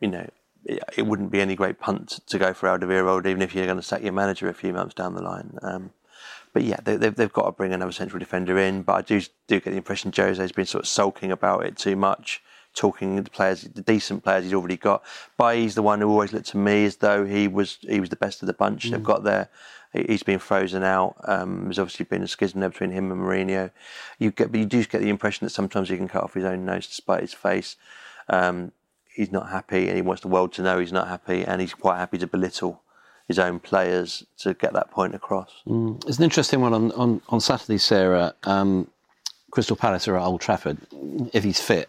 [0.00, 0.28] you know
[0.64, 3.76] it, it wouldn't be any great punt to go for Alderweireld, even if you're going
[3.76, 5.58] to sack your manager a few months down the line.
[5.62, 5.90] Um,
[6.52, 8.82] but yeah, they, have they've got to bring another central defender in.
[8.82, 11.96] But I do do get the impression Jose's been sort of sulking about it too
[11.96, 12.42] much
[12.74, 15.02] talking the players, the decent players he's already got.
[15.38, 18.16] Bailly's the one who always looked to me as though he was he was the
[18.16, 18.86] best of the bunch.
[18.86, 18.90] Mm.
[18.90, 19.48] They've got there.
[19.92, 21.14] He's been frozen out.
[21.24, 23.70] Um, there's obviously been a schism there between him and Mourinho.
[24.18, 26.44] You get, but you do get the impression that sometimes he can cut off his
[26.44, 27.76] own nose to spite his face.
[28.28, 28.72] Um,
[29.14, 31.74] he's not happy, and he wants the world to know he's not happy, and he's
[31.74, 32.82] quite happy to belittle
[33.28, 35.62] his own players to get that point across.
[35.64, 36.04] Mm.
[36.08, 38.34] It's an interesting one on on, on Saturday, Sarah.
[38.42, 38.88] Um,
[39.52, 40.78] Crystal Palace are at Old Trafford.
[41.32, 41.88] If he's fit,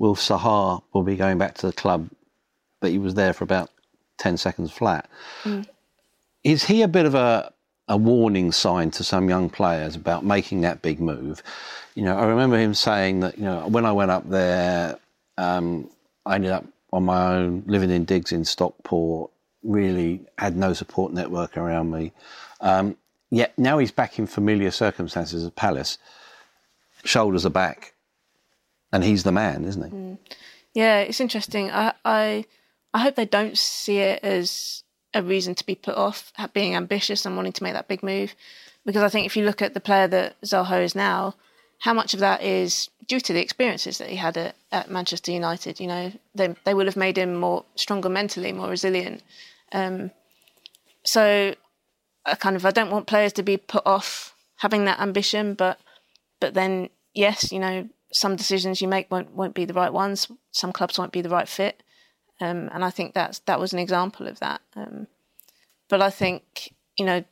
[0.00, 2.08] Will Zaha will be going back to the club,
[2.80, 3.68] but he was there for about
[4.16, 5.08] 10 seconds flat.
[5.44, 5.68] Mm.
[6.42, 7.52] Is he a bit of a,
[7.86, 11.42] a warning sign to some young players about making that big move?
[11.94, 14.98] You know, I remember him saying that, you know, when I went up there,
[15.36, 15.90] um,
[16.24, 19.30] I ended up on my own, living in digs in Stockport,
[19.62, 22.12] really had no support network around me.
[22.62, 22.96] Um,
[23.30, 25.98] yet now he's back in familiar circumstances at Palace.
[27.04, 27.92] Shoulders are back
[28.92, 29.90] and he's the man, isn't he?
[29.90, 30.18] Mm.
[30.74, 31.70] Yeah, it's interesting.
[31.70, 32.44] I, I
[32.94, 34.82] I hope they don't see it as
[35.14, 38.34] a reason to be put off being ambitious and wanting to make that big move,
[38.84, 41.34] because I think if you look at the player that Zaha is now,
[41.78, 45.32] how much of that is due to the experiences that he had at, at Manchester
[45.32, 45.80] United?
[45.80, 49.22] You know, they they would have made him more stronger mentally, more resilient.
[49.72, 50.10] Um,
[51.04, 51.54] so,
[52.26, 55.80] I kind of I don't want players to be put off having that ambition, but
[56.40, 60.28] but then yes, you know, some decisions you make won't won't be the right ones.
[60.50, 61.82] Some clubs won't be the right fit,
[62.40, 64.60] um, and I think that's that was an example of that.
[64.74, 65.06] Um,
[65.88, 67.24] but I think you know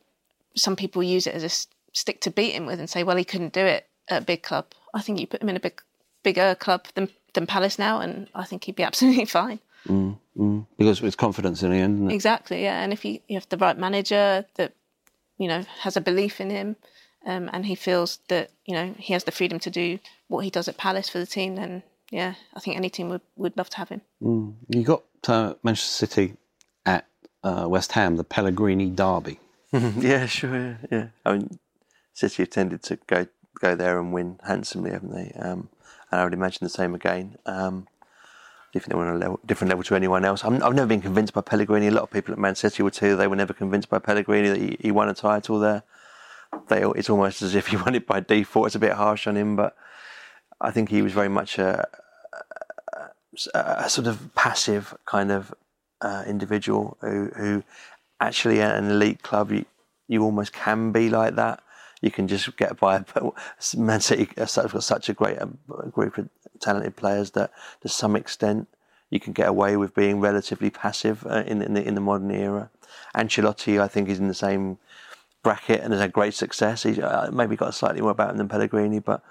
[0.54, 3.24] some people use it as a stick to beat him with and say, well, he
[3.24, 4.66] couldn't do it at a big club.
[4.94, 5.80] I think you put him in a big
[6.22, 9.60] bigger club than than Palace now, and I think he'd be absolutely fine.
[9.86, 10.66] Mm, mm.
[10.76, 12.14] Because it's confidence in the end, isn't it?
[12.14, 12.82] Exactly, yeah.
[12.82, 14.74] And if you, you have the right manager that
[15.38, 16.76] you know has a belief in him,
[17.26, 19.98] um, and he feels that you know he has the freedom to do
[20.28, 23.20] what he does at Palace for the team, then yeah, I think any team would,
[23.36, 24.00] would love to have him.
[24.22, 24.54] Mm.
[24.68, 26.36] You got uh, Manchester City
[26.86, 27.06] at
[27.42, 29.40] uh, West Ham, the Pellegrini derby.
[29.72, 30.78] yeah, sure.
[30.90, 31.58] Yeah, I mean,
[32.14, 33.26] City have tended to go
[33.60, 35.32] go there and win handsomely, haven't they?
[35.38, 35.68] Um,
[36.10, 37.36] and I would imagine the same again.
[37.44, 37.88] Um,
[38.74, 40.44] if they were on a level, different level to anyone else.
[40.44, 41.88] i have never been convinced by Pellegrini.
[41.88, 43.16] A lot of people at Man City were too.
[43.16, 45.82] They were never convinced by Pellegrini that he, he won a title there.
[46.68, 48.66] They, it's almost as if he won it by default.
[48.66, 49.74] It's a bit harsh on him, but
[50.60, 51.86] I think he was very much a,
[53.54, 55.54] a, sort of passive kind of
[56.00, 57.62] uh, individual who, who
[58.20, 59.64] actually at an elite club you,
[60.08, 61.62] you almost can be like that.
[62.00, 63.04] You can just get by.
[63.14, 63.34] But
[63.76, 65.58] Man City have got such a great um,
[65.90, 66.28] group of
[66.60, 67.50] talented players that,
[67.82, 68.68] to some extent,
[69.10, 72.30] you can get away with being relatively passive uh, in, in the, in the modern
[72.30, 72.70] era.
[73.16, 74.78] Ancelotti, I think, is in the same
[75.42, 76.82] bracket and has had great success.
[76.82, 79.22] He's uh, maybe got slightly more about him than Pellegrini, but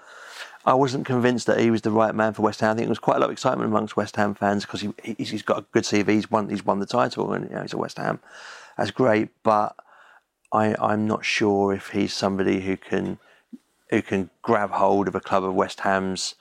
[0.68, 2.72] I wasn't convinced that he was the right man for West Ham.
[2.72, 4.92] I think there was quite a lot of excitement amongst West Ham fans because he,
[5.16, 6.10] he's got a good CV.
[6.10, 8.20] He's won, he's won the title and you know, he's a West Ham.
[8.76, 9.74] That's great, but
[10.52, 13.18] I, I'm not sure if he's somebody who can
[13.88, 16.34] who can grab hold of a club of West Ham's,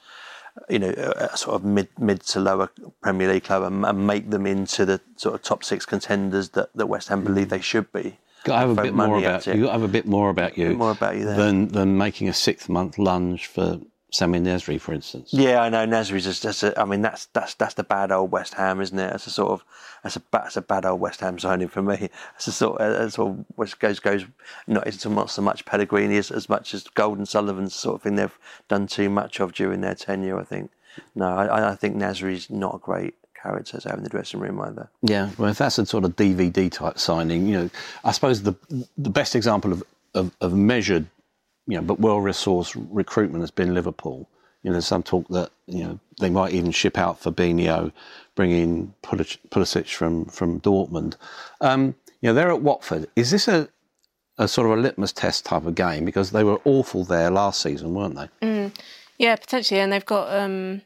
[0.67, 2.69] you know, a sort of mid mid to lower
[3.01, 6.69] Premier League club and, and make them into the sort of top six contenders that,
[6.75, 7.51] that West Ham believe mm.
[7.51, 8.17] they should be.
[8.43, 9.53] Got to have a bit more about you.
[9.53, 10.75] Got to have a bit more about you.
[10.75, 13.80] More about you than than making a sixth month lunge for
[14.18, 15.32] Samir Nasri, for instance.
[15.32, 16.41] Yeah, I know Nasri's just.
[16.41, 19.11] That's a, I mean, that's that's that's the bad old West Ham, isn't it?
[19.11, 19.63] That's a sort of
[20.01, 22.09] that's a that's a bad old West Ham signing for me.
[22.36, 24.26] It's a sort of, that's sort of which goes goes
[24.65, 28.01] not it's not so much Pellegrini as, as much as Gold and Sullivan's sort of
[28.01, 30.39] thing they've done too much of during their tenure.
[30.39, 30.72] I think.
[31.13, 34.59] No, I, I think Nasri's not a great character to have in the dressing room
[34.61, 34.89] either.
[35.03, 37.70] Yeah, well, if that's a sort of DVD type signing, you know,
[38.03, 38.55] I suppose the
[38.97, 39.84] the best example of,
[40.15, 41.05] of, of measured
[41.68, 44.30] you know, but well-resourced recruitment has been Liverpool.
[44.63, 47.91] You know, there's some talk that you know they might even ship out Fabinho,
[48.36, 51.15] bring in Pulisic from from Dortmund.
[51.61, 53.07] Um, you know, they're at Watford.
[53.15, 53.70] Is this a
[54.38, 57.61] a sort of a litmus test type of game because they were awful there last
[57.61, 58.47] season, weren't they?
[58.47, 58.76] Mm,
[59.18, 60.82] yeah, potentially, and they've got um,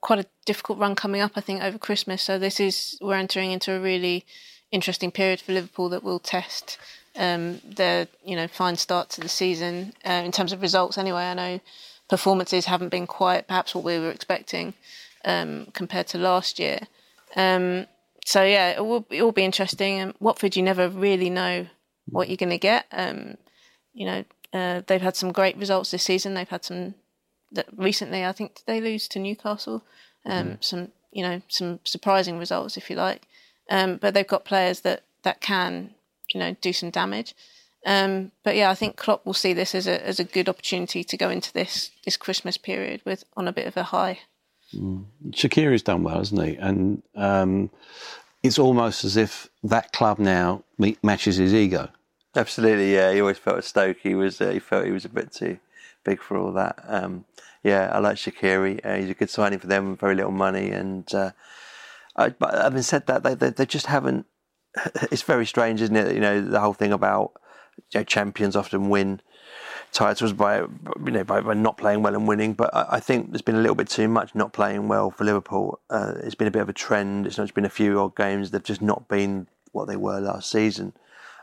[0.00, 1.32] quite a difficult run coming up.
[1.36, 2.22] I think over Christmas.
[2.22, 4.24] So this is we're entering into a really
[4.70, 6.78] interesting period for Liverpool that will test
[7.18, 10.96] um, their you know fine start to the season uh, in terms of results.
[10.96, 11.60] Anyway, I know
[12.08, 14.72] performances haven't been quite perhaps what we were expecting
[15.24, 16.80] um, compared to last year.
[17.36, 17.86] Um,
[18.24, 19.98] so yeah, it will, it will be interesting.
[19.98, 21.66] And Watford, you never really know
[22.06, 22.86] what you're going to get.
[22.92, 23.36] Um,
[23.92, 26.34] you know, uh, they've had some great results this season.
[26.34, 26.94] They've had some
[27.52, 28.24] that recently.
[28.24, 29.82] I think they lose to Newcastle.
[30.26, 30.62] Mm.
[30.62, 33.26] Some you know some surprising results, if you like.
[33.70, 35.94] Um, but they've got players that that can
[36.32, 37.34] you know do some damage.
[37.86, 41.04] Um, but yeah, I think Klopp will see this as a as a good opportunity
[41.04, 44.20] to go into this this Christmas period with on a bit of a high.
[44.74, 45.04] Mm.
[45.30, 46.56] Shaqiri's done well, hasn't he?
[46.56, 47.70] And um,
[48.42, 50.64] it's almost as if that club now
[51.02, 51.88] matches his ego.
[52.36, 53.12] Absolutely, yeah.
[53.12, 55.58] He always felt at Stoke he was uh, he felt he was a bit too
[56.04, 56.78] big for all that.
[56.86, 57.24] Um,
[57.62, 58.84] yeah, I like Shaqiri.
[58.84, 61.32] Uh, he's a good signing for them, with very little money, and uh,
[62.16, 64.26] I, but having said that, they, they, they just haven't
[65.10, 66.14] it's very strange, isn't it?
[66.14, 67.32] You know, the whole thing about
[67.92, 69.20] you know, champions often win
[69.92, 70.70] titles by you
[71.10, 72.52] know by, by, not playing well and winning.
[72.54, 75.24] But I, I, think there's been a little bit too much not playing well for
[75.24, 75.80] Liverpool.
[75.90, 77.26] Uh, it's been a bit of a trend.
[77.26, 78.50] It's not just been a few odd games.
[78.50, 80.92] They've just not been what they were last season.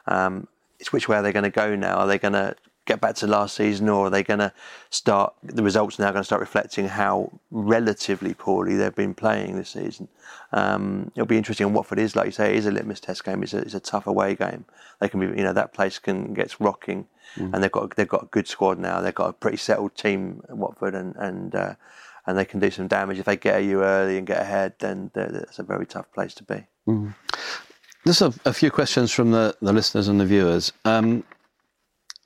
[0.07, 0.47] Um,
[0.79, 1.95] it's which way are they going to go now?
[1.95, 2.55] Are they going to
[2.85, 4.53] get back to last season, or are they going to
[4.89, 5.33] start?
[5.43, 9.69] The results are now going to start reflecting how relatively poorly they've been playing this
[9.69, 10.07] season.
[10.51, 11.65] Um, it'll be interesting.
[11.65, 13.43] And Watford is, like you say, it is a litmus test game.
[13.43, 14.65] It's a, it's a tough away game.
[14.99, 17.53] They can be, you know, that place can get rocking, mm.
[17.53, 19.01] and they've got they've got a good squad now.
[19.01, 21.75] They've got a pretty settled team, Watford, and and uh,
[22.25, 24.73] and they can do some damage if they get you early and get ahead.
[24.79, 26.65] Then it's a very tough place to be.
[26.87, 27.13] Mm.
[28.05, 30.71] Just a, a, few questions from the, the listeners and the viewers.
[30.85, 31.23] Um,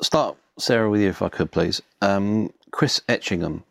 [0.02, 1.82] start Sarah, with you, if I could, please.
[2.02, 3.64] Um, Chris Etchingham,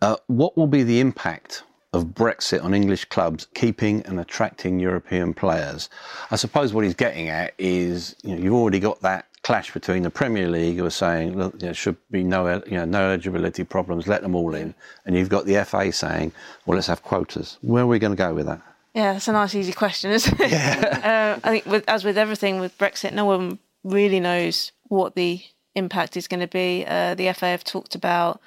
[0.00, 5.34] uh, what will be the impact of Brexit on English clubs keeping and attracting European
[5.34, 5.88] players?
[6.30, 10.02] I suppose what he's getting at is, you know, you've already got that clash between
[10.02, 13.62] the Premier League, who are saying, look, there should be no, you know, no eligibility
[13.62, 16.32] problems, let them all in, and you've got the FA saying,
[16.64, 17.58] well, let's have quotas.
[17.60, 18.62] Where are we going to go with that?
[18.94, 20.50] Yeah, that's a nice, easy question, isn't it?
[20.50, 21.36] Yeah.
[21.42, 25.42] uh, I think, with, as with everything with Brexit, no one really knows what the
[25.74, 26.84] impact is going to be.
[26.86, 28.40] Uh, the FA have talked about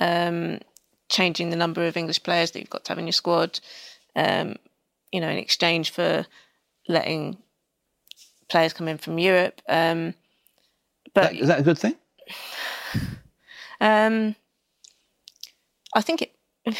[0.00, 0.60] um,
[1.08, 3.60] changing the number of English players that you've got to have in your squad,
[4.16, 4.56] um,
[5.12, 6.26] you know, in exchange for
[6.88, 7.36] letting
[8.48, 9.60] players come in from Europe.
[9.68, 10.14] Um,
[11.14, 11.94] but That, is that a good thing?
[13.80, 14.34] um,
[15.94, 16.32] I think it,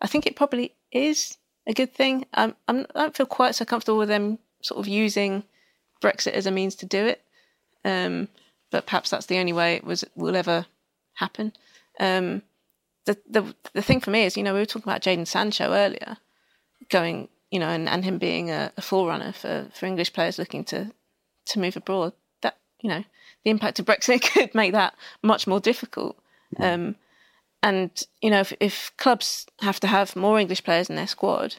[0.00, 2.26] I think it probably is a good thing.
[2.34, 5.44] Um, I'm, I don't feel quite so comfortable with them sort of using
[6.02, 7.22] Brexit as a means to do it.
[7.84, 8.28] Um,
[8.70, 10.66] but perhaps that's the only way it was will ever
[11.14, 11.52] happen.
[11.98, 12.42] Um,
[13.04, 15.72] the the the thing for me is, you know, we were talking about Jadon Sancho
[15.72, 16.18] earlier,
[16.90, 20.64] going, you know, and, and him being a, a forerunner for, for English players looking
[20.64, 20.92] to
[21.46, 22.12] to move abroad.
[22.42, 23.04] That you know,
[23.44, 26.18] the impact of Brexit could make that much more difficult.
[26.58, 26.96] Um,
[27.62, 27.90] and
[28.22, 31.56] you know, if, if clubs have to have more English players in their squad,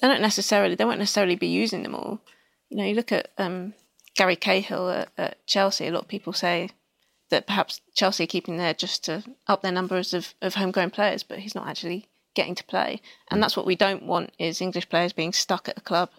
[0.00, 2.20] they don't necessarily they won't necessarily be using them all.
[2.68, 3.74] You know, you look at um,
[4.16, 5.86] Gary Cahill at, at Chelsea.
[5.86, 6.70] A lot of people say
[7.28, 11.22] that perhaps Chelsea are keeping there just to up their numbers of, of homegrown players,
[11.22, 13.00] but he's not actually getting to play.
[13.30, 16.10] And that's what we don't want is English players being stuck at a club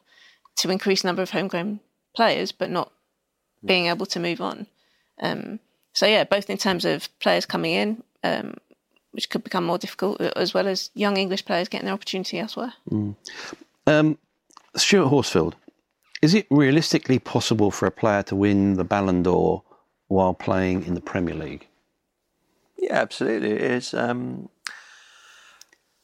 [0.57, 1.79] to increase the number of homegrown
[2.15, 2.91] players, but not
[3.63, 4.67] being able to move on.
[5.19, 5.59] Um,
[5.93, 8.55] so yeah, both in terms of players coming in, um,
[9.11, 12.73] which could become more difficult, as well as young English players getting their opportunity elsewhere.
[13.87, 14.17] Um,
[14.75, 15.53] Stuart Horsfield,
[16.21, 19.63] is it realistically possible for a player to win the Ballon d'Or
[20.07, 21.67] while playing in the Premier League?
[22.77, 23.51] Yeah, absolutely.
[23.51, 23.93] It is.
[23.93, 24.49] Um,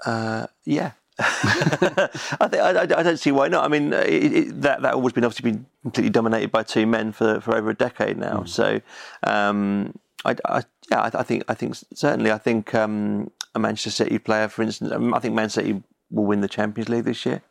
[0.05, 0.91] uh, yeah.
[1.19, 3.63] I, think, I, I don't see why not.
[3.63, 7.11] I mean, it, it, that that always been obviously been completely dominated by two men
[7.11, 8.45] for for over a decade now.
[8.45, 8.81] So,
[9.21, 9.93] um,
[10.25, 14.17] I, I, yeah, I, I think I think certainly I think um, a Manchester City
[14.17, 17.43] player, for instance, um, I think Man City will win the Champions League this year.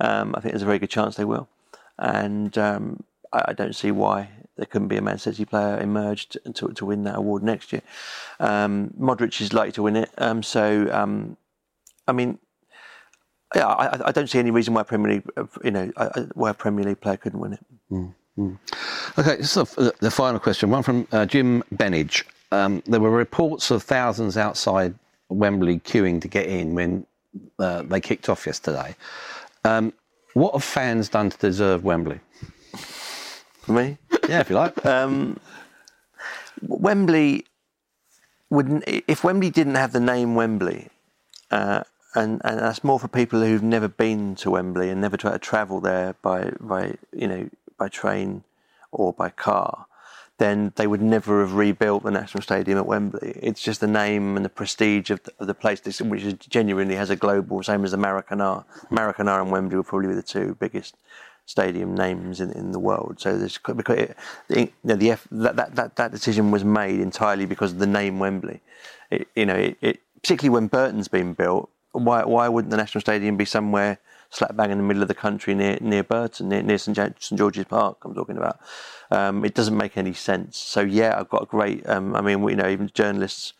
[0.00, 1.48] Um, I think there's a very good chance they will,
[2.02, 6.36] and um, I, I don't see why there couldn't be a Man City player emerged
[6.54, 7.82] to to win that award next year.
[8.38, 11.36] Um, Modric is likely to win it, um, so um,
[12.06, 12.38] I mean.
[13.54, 15.92] Yeah, I, I don't see any reason why Premier League, uh, you know,
[16.32, 17.60] why a Premier League player couldn't win it.
[19.18, 22.24] Okay, so the, the final question, one from uh, Jim Benage.
[22.50, 24.94] Um, there were reports of thousands outside
[25.28, 27.06] Wembley queuing to get in when
[27.58, 28.96] uh, they kicked off yesterday.
[29.66, 29.92] Um,
[30.34, 32.20] what have fans done to deserve Wembley?
[33.62, 34.84] For me, Yeah, if you like.
[34.86, 35.38] um,
[36.62, 37.46] Wembley
[38.50, 40.88] wouldn't if Wembley didn't have the name Wembley,
[41.50, 41.82] uh,
[42.14, 45.38] and and that's more for people who've never been to Wembley and never tried to
[45.38, 48.44] travel there by by you know by train
[48.90, 49.86] or by car.
[50.42, 53.30] Then they would never have rebuilt the National Stadium at Wembley.
[53.40, 57.10] It's just the name and the prestige of the, of the place, which genuinely has
[57.10, 58.64] a global, same as the Maracanã.
[58.90, 60.96] Maracanã and Wembley will probably be the two biggest
[61.46, 63.20] stadium names in, in the world.
[63.20, 64.16] So there's because it,
[64.48, 67.86] you know, the F, that, that that that decision was made entirely because of the
[67.86, 68.62] name Wembley.
[69.12, 71.70] It, you know, it, it particularly when Burton's been built.
[71.92, 74.00] Why why wouldn't the National Stadium be somewhere
[74.32, 77.38] slap bang in the middle of the country near near Burton, near, near St, St
[77.38, 77.98] George's Park?
[78.04, 78.58] I'm talking about.
[79.10, 80.56] Um, it doesn't make any sense.
[80.56, 81.88] So yeah, I've got a great.
[81.88, 83.52] Um, I mean, we, you know, even journalists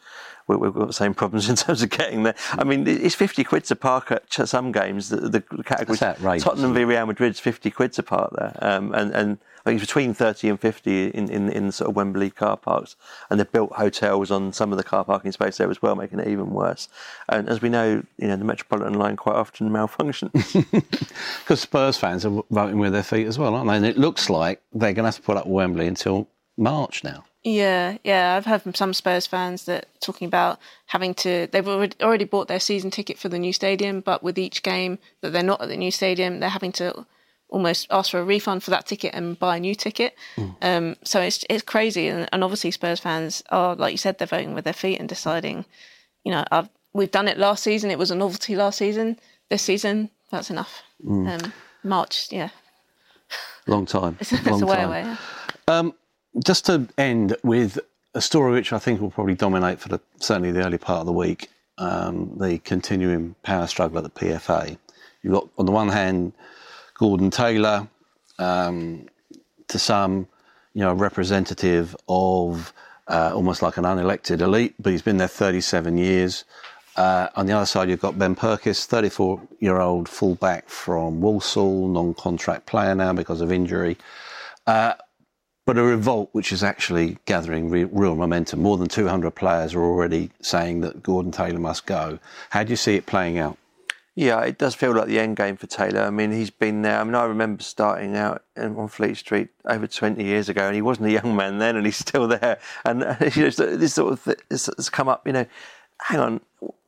[0.46, 2.34] we- we've got the same problems in terms of getting there.
[2.52, 5.08] I mean, it's 50 quid to park at some games.
[5.10, 5.96] The, the category
[6.40, 9.88] Tottenham v Real Madrid's 50 quid to park there, um, and and I think it's
[9.88, 12.96] between 30 and 50 in, in in sort of Wembley car parks,
[13.30, 16.18] and they've built hotels on some of the car parking space there as well, making
[16.18, 16.88] it even worse.
[17.28, 20.32] And as we know, you know, the Metropolitan line quite often malfunctions.
[21.42, 23.76] Because Spurs fans are voting with their feet as well, aren't they?
[23.76, 27.24] And it looks like they're going to have to put up Wembley until March now.
[27.42, 28.36] Yeah, yeah.
[28.36, 31.48] I've heard from some Spurs fans that talking about having to.
[31.50, 34.98] They've already already bought their season ticket for the new stadium, but with each game
[35.20, 37.04] that they're not at the new stadium, they're having to
[37.52, 40.16] almost ask for a refund for that ticket and buy a new ticket.
[40.62, 44.26] Um, so it's it's crazy, and, and obviously Spurs fans are like you said, they're
[44.26, 45.64] voting with their feet and deciding.
[46.24, 47.90] You know, I've, we've done it last season.
[47.90, 49.18] It was a novelty last season.
[49.50, 50.82] This season, that's enough.
[51.06, 52.50] Um, March, yeah,
[53.66, 54.16] Long time.
[54.20, 54.88] it's, it's long a way time.
[54.88, 55.16] away.
[55.68, 55.90] yeah.
[56.44, 57.78] just to end with
[58.14, 61.06] a story which I think will probably dominate for the, certainly the early part of
[61.06, 61.48] the week,
[61.78, 64.76] um, the continuing power struggle at the PFA.
[65.22, 66.32] You've got, on the one hand,
[67.02, 67.88] Gordon Taylor,
[68.38, 69.08] um,
[69.66, 70.28] to some,
[70.72, 72.72] you know, representative of
[73.08, 76.44] uh, almost like an unelected elite, but he's been there 37 years.
[76.94, 81.88] Uh, on the other side, you've got Ben Purkiss, 34 year old fullback from Walsall,
[81.88, 83.96] non contract player now because of injury
[85.64, 88.60] but a revolt which is actually gathering re- real momentum.
[88.60, 92.18] More than 200 players are already saying that Gordon Taylor must go.
[92.50, 93.58] How do you see it playing out?
[94.14, 96.02] Yeah, it does feel like the end game for Taylor.
[96.02, 97.00] I mean, he's been there.
[97.00, 100.82] I mean, I remember starting out on Fleet Street over 20 years ago, and he
[100.82, 102.58] wasn't a young man then, and he's still there.
[102.84, 103.00] And
[103.34, 105.26] you know, this sort of th- this has come up.
[105.26, 105.46] You know,
[106.02, 106.40] hang on,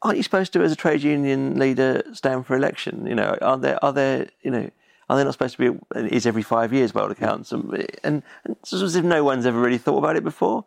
[0.03, 3.07] aren't you supposed to, as a trade union leader, stand for election?
[3.07, 4.71] You know, are there are there you know
[5.09, 6.09] are they not supposed to be?
[6.15, 7.73] Is every five years by all accounts, and,
[8.05, 10.65] and, and it's as if no one's ever really thought about it before.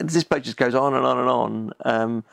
[0.00, 1.72] This boat just goes on and on and on.
[1.84, 2.24] Um,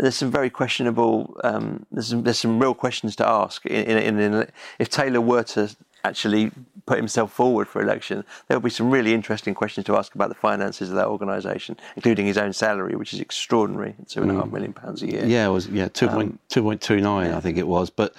[0.00, 1.38] there's some very questionable.
[1.44, 3.64] Um, there's some there's some real questions to ask.
[3.66, 5.74] In, in, in, if Taylor were to
[6.04, 6.50] actually
[6.86, 10.28] put himself forward for election, there will be some really interesting questions to ask about
[10.28, 14.34] the finances of that organisation, including his own salary, which is extraordinary, two and a
[14.34, 14.52] half mm.
[14.52, 15.24] million pounds a year.
[15.24, 17.90] Yeah, it was yeah two point um, two point two nine, I think it was.
[17.90, 18.14] But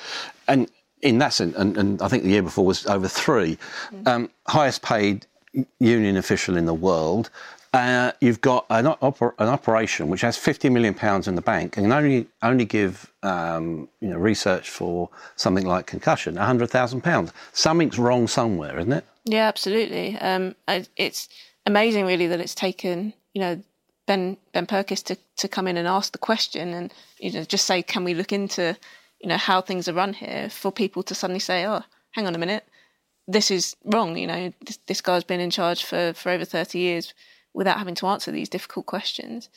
[0.48, 0.70] and
[1.02, 3.58] in that sense, and, and I think the year before was over three,
[3.92, 4.08] mm.
[4.08, 5.26] um, highest paid
[5.80, 7.30] union official in the world.
[7.74, 11.78] Uh, you've got an, oper- an, operation which has 50 million pounds in the bank
[11.78, 17.32] and can only only give um, you know research for something like concussion 100,000 pounds.
[17.54, 19.06] Something's wrong somewhere, isn't it?
[19.24, 20.18] Yeah, absolutely.
[20.18, 20.54] Um,
[20.98, 21.30] it's
[21.66, 23.64] amazing, really, that it's taken you know
[24.06, 27.66] Ben Ben Purkiss to, to come in and ask the question and you know just
[27.66, 28.76] say, can we look into
[29.22, 32.36] you know how things are run here for people to suddenly say, oh, hang on
[32.36, 32.66] a minute,
[33.30, 34.18] this is wrong.
[34.18, 37.14] You know, this, this guy's been in charge for for over 30 years
[37.54, 39.50] without having to answer these difficult questions.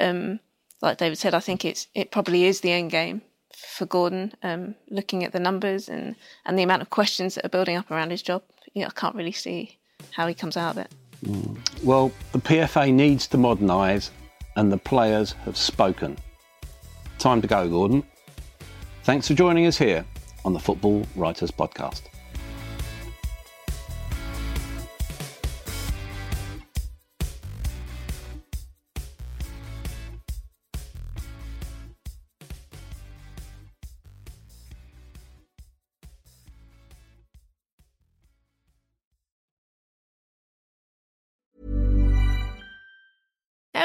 [0.00, 0.40] Um,
[0.80, 3.22] like David said, I think it's it probably is the end game
[3.56, 4.34] for Gordon.
[4.42, 7.90] Um, looking at the numbers and and the amount of questions that are building up
[7.90, 8.42] around his job,
[8.74, 9.78] you know, I can't really see
[10.10, 10.90] how he comes out of it.
[11.24, 11.84] Mm.
[11.84, 14.10] Well, the PFA needs to modernise,
[14.56, 16.16] and the players have spoken.
[17.18, 18.02] Time to go, Gordon.
[19.04, 20.04] Thanks for joining us here
[20.44, 22.02] on the Football Writers Podcast.